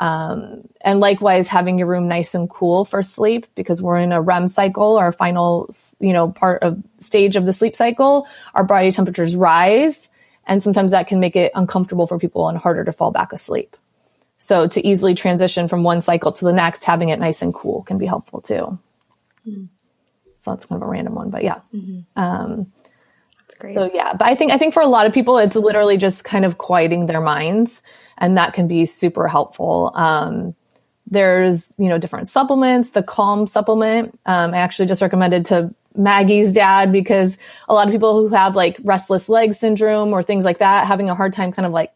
Um, 0.00 0.68
and 0.80 0.98
likewise, 0.98 1.46
having 1.46 1.78
your 1.78 1.86
room 1.86 2.08
nice 2.08 2.34
and 2.34 2.50
cool 2.50 2.84
for 2.84 3.02
sleep 3.04 3.46
because 3.54 3.80
we're 3.80 3.98
in 3.98 4.10
a 4.10 4.20
REM 4.20 4.48
cycle, 4.48 4.96
our 4.96 5.12
final, 5.12 5.70
you 6.00 6.12
know, 6.12 6.32
part 6.32 6.62
of 6.64 6.82
stage 6.98 7.36
of 7.36 7.46
the 7.46 7.52
sleep 7.52 7.76
cycle. 7.76 8.26
Our 8.54 8.64
body 8.64 8.90
temperatures 8.90 9.36
rise, 9.36 10.08
and 10.44 10.60
sometimes 10.60 10.90
that 10.90 11.06
can 11.06 11.20
make 11.20 11.36
it 11.36 11.52
uncomfortable 11.54 12.08
for 12.08 12.18
people 12.18 12.48
and 12.48 12.58
harder 12.58 12.84
to 12.84 12.92
fall 12.92 13.12
back 13.12 13.32
asleep. 13.32 13.76
So 14.38 14.66
to 14.66 14.86
easily 14.86 15.14
transition 15.14 15.68
from 15.68 15.84
one 15.84 16.00
cycle 16.00 16.32
to 16.32 16.44
the 16.44 16.52
next, 16.52 16.84
having 16.84 17.10
it 17.10 17.20
nice 17.20 17.40
and 17.40 17.54
cool 17.54 17.82
can 17.82 17.96
be 17.98 18.06
helpful 18.06 18.40
too. 18.40 18.78
So 20.44 20.50
that's 20.50 20.66
kind 20.66 20.82
of 20.82 20.86
a 20.86 20.90
random 20.90 21.14
one, 21.14 21.30
but 21.30 21.42
yeah. 21.42 21.60
Um, 22.16 22.70
That's 23.38 23.54
great. 23.58 23.74
so 23.74 23.90
yeah, 23.92 24.12
but 24.12 24.26
I 24.26 24.34
think 24.34 24.52
I 24.52 24.58
think 24.58 24.74
for 24.74 24.82
a 24.82 24.86
lot 24.86 25.06
of 25.06 25.14
people, 25.14 25.38
it's 25.38 25.56
literally 25.56 25.96
just 25.96 26.22
kind 26.22 26.44
of 26.44 26.58
quieting 26.58 27.06
their 27.06 27.22
minds, 27.22 27.80
and 28.18 28.36
that 28.36 28.52
can 28.52 28.68
be 28.68 28.84
super 28.84 29.26
helpful. 29.26 29.90
Um, 29.94 30.54
there's 31.06 31.72
you 31.78 31.88
know 31.88 31.96
different 31.96 32.28
supplements. 32.28 32.90
The 32.90 33.02
Calm 33.02 33.46
supplement, 33.46 34.18
um, 34.26 34.52
I 34.52 34.58
actually 34.58 34.86
just 34.86 35.00
recommended 35.00 35.46
to 35.46 35.74
Maggie's 35.96 36.52
dad 36.52 36.92
because 36.92 37.38
a 37.68 37.72
lot 37.72 37.86
of 37.86 37.92
people 37.92 38.20
who 38.20 38.34
have 38.34 38.54
like 38.54 38.76
restless 38.84 39.30
leg 39.30 39.54
syndrome 39.54 40.12
or 40.12 40.22
things 40.22 40.44
like 40.44 40.58
that, 40.58 40.86
having 40.86 41.08
a 41.08 41.14
hard 41.14 41.32
time 41.32 41.52
kind 41.52 41.64
of 41.64 41.72
like 41.72 41.94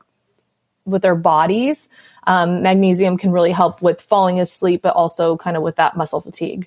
with 0.87 1.03
their 1.03 1.17
bodies, 1.17 1.91
um, 2.27 2.63
magnesium 2.63 3.19
can 3.19 3.31
really 3.31 3.53
help 3.53 3.83
with 3.83 4.01
falling 4.01 4.41
asleep, 4.41 4.81
but 4.81 4.95
also 4.95 5.37
kind 5.37 5.55
of 5.55 5.63
with 5.63 5.77
that 5.77 5.99
muscle 5.99 6.23
fatigue. 6.23 6.67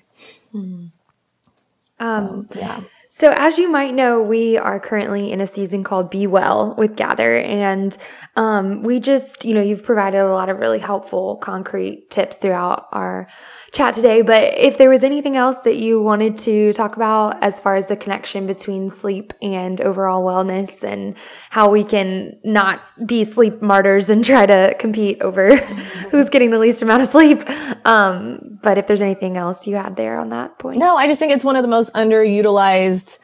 Um, 2.02 2.48
Yeah. 2.54 2.80
So, 3.14 3.34
as 3.36 3.58
you 3.58 3.70
might 3.70 3.92
know, 3.92 4.22
we 4.22 4.56
are 4.56 4.80
currently 4.80 5.32
in 5.32 5.42
a 5.42 5.46
season 5.46 5.84
called 5.84 6.08
Be 6.08 6.26
Well 6.26 6.74
with 6.78 6.96
Gather. 6.96 7.36
And 7.36 7.94
um, 8.36 8.82
we 8.82 9.00
just, 9.00 9.44
you 9.44 9.52
know, 9.52 9.60
you've 9.60 9.82
provided 9.82 10.22
a 10.22 10.32
lot 10.32 10.48
of 10.48 10.58
really 10.58 10.78
helpful, 10.78 11.36
concrete 11.36 12.08
tips 12.08 12.38
throughout 12.38 12.88
our 12.90 13.28
chat 13.72 13.94
today. 13.94 14.20
But 14.20 14.58
if 14.58 14.76
there 14.76 14.90
was 14.90 15.02
anything 15.02 15.34
else 15.34 15.58
that 15.60 15.76
you 15.76 16.02
wanted 16.02 16.36
to 16.38 16.74
talk 16.74 16.94
about 16.94 17.42
as 17.42 17.58
far 17.58 17.74
as 17.74 17.86
the 17.86 17.96
connection 17.96 18.46
between 18.46 18.90
sleep 18.90 19.32
and 19.40 19.80
overall 19.80 20.22
wellness 20.22 20.84
and 20.84 21.16
how 21.48 21.70
we 21.70 21.82
can 21.82 22.38
not 22.44 22.82
be 23.06 23.24
sleep 23.24 23.62
martyrs 23.62 24.10
and 24.10 24.22
try 24.24 24.44
to 24.44 24.76
compete 24.78 25.22
over 25.22 25.56
who's 26.10 26.28
getting 26.28 26.50
the 26.50 26.58
least 26.58 26.82
amount 26.82 27.02
of 27.02 27.08
sleep. 27.08 27.40
Um, 27.86 28.58
but 28.62 28.76
if 28.76 28.86
there's 28.86 29.02
anything 29.02 29.38
else 29.38 29.66
you 29.66 29.76
had 29.76 29.96
there 29.96 30.20
on 30.20 30.28
that 30.28 30.58
point. 30.58 30.78
No, 30.78 30.96
I 30.96 31.06
just 31.06 31.18
think 31.18 31.32
it's 31.32 31.44
one 31.44 31.56
of 31.56 31.62
the 31.62 31.68
most 31.68 31.92
underutilized 31.94 33.18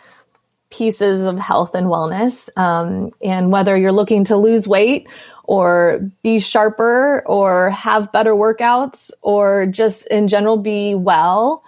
pieces 0.71 1.25
of 1.25 1.39
health 1.39 1.75
and 1.75 1.87
wellness. 1.87 2.49
Um, 2.57 3.11
and 3.23 3.51
whether 3.51 3.77
you're 3.77 3.93
looking 3.93 4.25
to 4.25 4.37
lose 4.37 4.69
weight 4.69 5.09
or 5.45 6.01
be 6.23 6.39
sharper 6.39 7.23
or 7.27 7.71
have 7.71 8.13
better 8.13 8.33
workouts 8.33 9.11
or 9.23 9.67
just 9.67 10.07
in 10.09 10.29
general 10.29 10.59
be 10.59 10.95
well, 10.95 11.65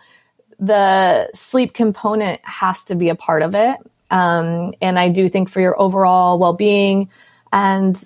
the 0.59 1.31
sleep 1.35 1.73
component 1.73 2.41
has 2.45 2.85
to 2.85 2.95
be 2.95 3.09
a 3.09 3.15
part 3.15 3.43
of 3.43 3.55
it. 3.55 3.79
Um, 4.11 4.75
and 4.83 4.99
I 4.99 5.09
do 5.09 5.29
think 5.29 5.49
for 5.49 5.61
your 5.61 5.81
overall 5.81 6.39
well 6.39 6.53
being 6.53 7.09
and 7.53 7.97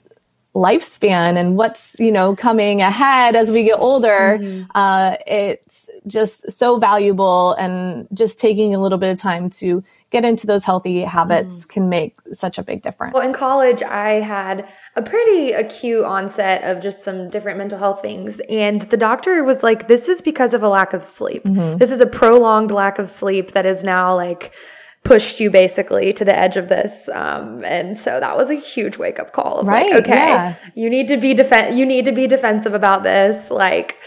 lifespan 0.54 1.36
and 1.36 1.56
what's 1.56 1.98
you 1.98 2.12
know 2.12 2.36
coming 2.36 2.80
ahead 2.80 3.34
as 3.34 3.50
we 3.50 3.64
get 3.64 3.76
older 3.76 4.38
uh, 4.74 5.16
it's 5.26 5.90
just 6.06 6.48
so 6.52 6.78
valuable 6.78 7.54
and 7.54 8.06
just 8.14 8.38
taking 8.38 8.72
a 8.72 8.80
little 8.80 8.98
bit 8.98 9.10
of 9.10 9.18
time 9.18 9.50
to 9.50 9.82
get 10.14 10.24
into 10.24 10.46
those 10.46 10.64
healthy 10.64 11.00
habits 11.00 11.66
mm. 11.66 11.68
can 11.68 11.88
make 11.88 12.16
such 12.32 12.56
a 12.56 12.62
big 12.62 12.82
difference 12.82 13.12
Well, 13.14 13.26
in 13.26 13.32
college, 13.32 13.82
I 13.82 14.20
had 14.20 14.68
a 14.94 15.02
pretty 15.02 15.50
acute 15.50 16.04
onset 16.04 16.62
of 16.62 16.80
just 16.80 17.02
some 17.02 17.28
different 17.28 17.58
mental 17.58 17.78
health 17.78 18.00
things. 18.00 18.40
And 18.48 18.82
the 18.82 18.96
doctor 18.96 19.42
was 19.42 19.64
like, 19.64 19.88
this 19.88 20.08
is 20.08 20.22
because 20.22 20.54
of 20.54 20.62
a 20.62 20.68
lack 20.68 20.92
of 20.92 21.02
sleep. 21.02 21.42
Mm-hmm. 21.42 21.78
This 21.78 21.90
is 21.90 22.00
a 22.00 22.06
prolonged 22.06 22.70
lack 22.70 23.00
of 23.00 23.10
sleep 23.10 23.52
that 23.52 23.66
is 23.66 23.82
now 23.82 24.14
like 24.14 24.54
pushed 25.04 25.38
you 25.38 25.50
basically 25.50 26.14
to 26.14 26.24
the 26.24 26.36
edge 26.36 26.56
of 26.56 26.68
this. 26.70 27.10
Um, 27.12 27.62
and 27.62 27.96
so 27.96 28.18
that 28.20 28.36
was 28.36 28.50
a 28.50 28.54
huge 28.54 28.96
wake 28.96 29.18
up 29.18 29.32
call 29.32 29.60
of 29.60 29.66
Right, 29.66 29.92
like, 29.92 30.04
okay, 30.04 30.14
yeah. 30.16 30.54
you 30.74 30.88
need 30.88 31.08
to 31.08 31.18
be 31.18 31.34
defen- 31.34 31.76
you 31.76 31.84
need 31.84 32.06
to 32.06 32.12
be 32.12 32.26
defensive 32.26 32.72
about 32.72 33.02
this. 33.02 33.50
Like, 33.50 33.98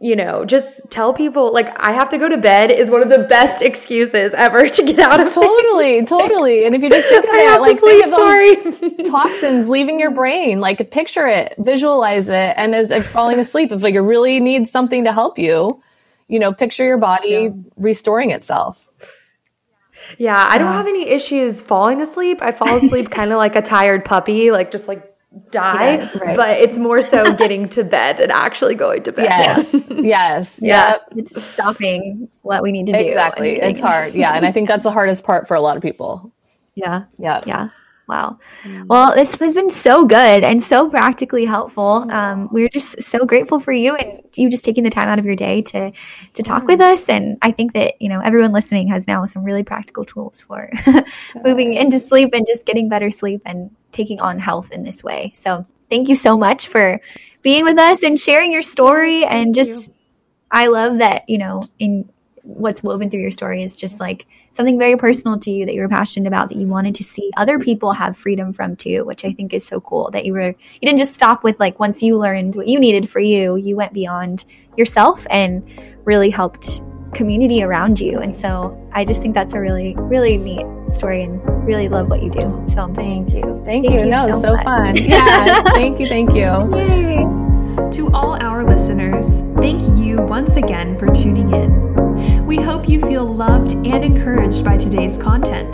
you 0.00 0.14
know, 0.14 0.44
just 0.44 0.90
tell 0.90 1.14
people 1.14 1.52
like 1.54 1.76
I 1.80 1.92
have 1.92 2.10
to 2.10 2.18
go 2.18 2.28
to 2.28 2.36
bed 2.36 2.70
is 2.70 2.90
one 2.90 3.02
of 3.02 3.08
the 3.08 3.20
best 3.20 3.62
excuses 3.62 4.34
ever 4.34 4.68
to 4.68 4.82
get 4.82 4.98
out 4.98 5.20
of 5.20 5.32
things. 5.32 5.46
totally, 5.46 6.04
totally. 6.06 6.66
And 6.66 6.74
if 6.74 6.82
you 6.82 6.90
just 6.90 7.08
think 7.08 7.24
of 7.24 7.30
I 7.30 7.40
it, 7.40 7.48
have 7.48 7.60
like 7.62 7.76
to 7.76 7.80
sleep. 7.80 8.08
Sorry. 8.10 9.04
toxins 9.04 9.68
leaving 9.70 9.98
your 9.98 10.10
brain, 10.10 10.60
like 10.60 10.90
picture 10.90 11.26
it, 11.26 11.54
visualize 11.58 12.28
it, 12.28 12.54
and 12.58 12.74
as 12.74 12.90
if 12.90 13.06
falling 13.06 13.38
asleep, 13.38 13.72
if 13.72 13.82
like 13.82 13.94
you 13.94 14.02
really 14.02 14.38
need 14.38 14.68
something 14.68 15.04
to 15.04 15.12
help 15.12 15.38
you, 15.38 15.82
you 16.28 16.38
know, 16.38 16.52
picture 16.52 16.84
your 16.84 16.98
body 16.98 17.50
restoring 17.76 18.30
itself. 18.30 18.81
Yeah, 20.18 20.46
I 20.48 20.58
don't 20.58 20.72
have 20.72 20.86
any 20.86 21.08
issues 21.08 21.60
falling 21.60 22.00
asleep. 22.00 22.40
I 22.42 22.52
fall 22.52 22.76
asleep 22.76 23.10
kind 23.18 23.32
of 23.32 23.38
like 23.38 23.56
a 23.56 23.62
tired 23.62 24.04
puppy, 24.04 24.50
like 24.50 24.70
just 24.70 24.88
like 24.88 25.08
die. 25.50 25.94
Yes, 25.94 26.20
right. 26.20 26.36
But 26.36 26.58
it's 26.60 26.78
more 26.78 27.02
so 27.02 27.34
getting 27.34 27.68
to 27.70 27.84
bed 27.84 28.20
and 28.20 28.30
actually 28.30 28.74
going 28.74 29.02
to 29.04 29.12
bed. 29.12 29.24
Yes, 29.24 29.74
yes, 29.90 30.58
Yeah. 30.62 30.90
yep. 30.90 31.02
It's 31.16 31.42
stopping 31.42 32.28
what 32.42 32.62
we 32.62 32.72
need 32.72 32.86
to 32.86 32.92
do. 32.92 33.04
Exactly. 33.04 33.60
It's 33.60 33.80
hard. 33.80 34.14
Yeah. 34.14 34.32
And 34.32 34.44
I 34.44 34.52
think 34.52 34.68
that's 34.68 34.84
the 34.84 34.90
hardest 34.90 35.24
part 35.24 35.48
for 35.48 35.54
a 35.54 35.60
lot 35.60 35.76
of 35.76 35.82
people. 35.82 36.32
Yeah. 36.74 37.04
Yeah. 37.18 37.40
Yeah. 37.46 37.68
Wow. 38.08 38.38
Well, 38.86 39.14
this 39.14 39.36
has 39.36 39.54
been 39.54 39.70
so 39.70 40.04
good 40.04 40.44
and 40.44 40.62
so 40.62 40.90
practically 40.90 41.44
helpful. 41.44 42.10
Um, 42.10 42.48
we're 42.50 42.68
just 42.68 43.02
so 43.02 43.24
grateful 43.24 43.60
for 43.60 43.72
you 43.72 43.94
and 43.94 44.20
you 44.34 44.50
just 44.50 44.64
taking 44.64 44.82
the 44.82 44.90
time 44.90 45.08
out 45.08 45.18
of 45.18 45.24
your 45.24 45.36
day 45.36 45.62
to 45.62 45.92
to 46.34 46.42
talk 46.42 46.66
with 46.66 46.80
us. 46.80 47.08
And 47.08 47.38
I 47.42 47.52
think 47.52 47.74
that 47.74 48.02
you 48.02 48.08
know 48.08 48.20
everyone 48.20 48.52
listening 48.52 48.88
has 48.88 49.06
now 49.06 49.24
some 49.24 49.44
really 49.44 49.62
practical 49.62 50.04
tools 50.04 50.40
for 50.40 50.68
moving 51.44 51.74
into 51.74 52.00
sleep 52.00 52.30
and 52.32 52.46
just 52.46 52.66
getting 52.66 52.88
better 52.88 53.10
sleep 53.10 53.42
and 53.44 53.70
taking 53.92 54.20
on 54.20 54.38
health 54.38 54.72
in 54.72 54.82
this 54.82 55.04
way. 55.04 55.32
So 55.34 55.64
thank 55.88 56.08
you 56.08 56.16
so 56.16 56.36
much 56.36 56.68
for 56.68 57.00
being 57.42 57.64
with 57.64 57.78
us 57.78 58.02
and 58.02 58.18
sharing 58.18 58.52
your 58.52 58.62
story 58.62 59.24
and 59.24 59.54
just 59.54 59.92
I 60.50 60.66
love 60.66 60.98
that 60.98 61.28
you 61.28 61.38
know 61.38 61.62
in 61.78 62.10
what's 62.42 62.82
woven 62.82 63.10
through 63.10 63.20
your 63.20 63.30
story 63.30 63.62
is 63.62 63.76
just 63.76 64.00
like 64.00 64.26
something 64.52 64.78
very 64.78 64.96
personal 64.96 65.38
to 65.38 65.50
you 65.50 65.66
that 65.66 65.74
you 65.74 65.80
were 65.80 65.88
passionate 65.88 66.26
about 66.28 66.48
that 66.48 66.56
you 66.58 66.66
wanted 66.66 66.94
to 66.94 67.02
see 67.04 67.30
other 67.36 67.58
people 67.58 67.92
have 67.92 68.16
freedom 68.16 68.52
from 68.52 68.76
too 68.76 69.04
which 69.04 69.24
i 69.24 69.32
think 69.32 69.52
is 69.52 69.66
so 69.66 69.80
cool 69.80 70.10
that 70.12 70.24
you 70.24 70.32
were 70.32 70.48
you 70.48 70.80
didn't 70.82 70.98
just 70.98 71.14
stop 71.14 71.42
with 71.42 71.58
like 71.58 71.78
once 71.80 72.02
you 72.02 72.16
learned 72.18 72.54
what 72.54 72.68
you 72.68 72.78
needed 72.78 73.08
for 73.10 73.18
you 73.20 73.56
you 73.56 73.74
went 73.76 73.92
beyond 73.92 74.44
yourself 74.76 75.26
and 75.30 75.62
really 76.04 76.30
helped 76.30 76.82
community 77.14 77.62
around 77.62 78.00
you 78.00 78.18
and 78.20 78.34
so 78.36 78.78
i 78.92 79.04
just 79.04 79.20
think 79.20 79.34
that's 79.34 79.52
a 79.54 79.60
really 79.60 79.94
really 79.96 80.36
neat 80.38 80.64
story 80.90 81.22
and 81.22 81.40
really 81.66 81.88
love 81.88 82.08
what 82.08 82.22
you 82.22 82.30
do 82.30 82.40
so 82.66 82.92
Thank 82.94 83.32
you. 83.34 83.42
Thank, 83.64 83.86
Thank 83.86 83.90
you. 83.90 84.00
you 84.00 84.04
No, 84.06 84.26
so 84.30 84.40
so 84.40 84.56
fun. 84.62 84.96
Yeah. 84.96 85.62
thank 85.74 86.00
you. 86.00 86.06
Thank 86.08 86.30
you. 86.34 86.50
yay 86.76 87.90
To 87.92 88.10
all 88.12 88.34
our 88.42 88.64
listeners, 88.64 89.40
thank 89.56 89.80
you 89.98 90.20
once 90.22 90.56
again 90.56 90.98
for 90.98 91.06
tuning 91.14 91.50
in. 91.52 92.01
We 92.44 92.56
hope 92.56 92.88
you 92.88 93.00
feel 93.00 93.24
loved 93.24 93.72
and 93.72 94.04
encouraged 94.04 94.64
by 94.64 94.76
today's 94.76 95.18
content. 95.18 95.72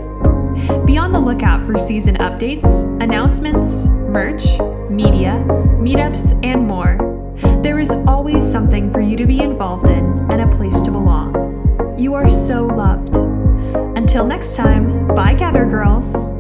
Be 0.87 0.99
on 0.99 1.13
the 1.13 1.21
lookout 1.21 1.65
for 1.65 1.79
season 1.79 2.17
updates, 2.17 2.83
announcements, 3.03 3.87
merch, 3.89 4.59
media, 4.91 5.43
meetups, 5.79 6.39
and 6.45 6.67
more. 6.67 7.08
There 7.63 7.79
is 7.79 7.91
always 8.07 8.49
something 8.49 8.91
for 8.93 9.01
you 9.01 9.17
to 9.17 9.27
be 9.27 9.41
involved 9.41 9.89
in 9.89 10.31
and 10.31 10.41
a 10.41 10.57
place 10.57 10.81
to 10.83 10.91
belong. 10.91 11.97
You 11.99 12.15
are 12.15 12.31
so 12.31 12.67
loved. 12.67 13.15
Until 13.97 14.25
next 14.25 14.57
time, 14.57 15.09
bye, 15.09 15.35
Gather 15.35 15.67
Girls. 15.67 16.38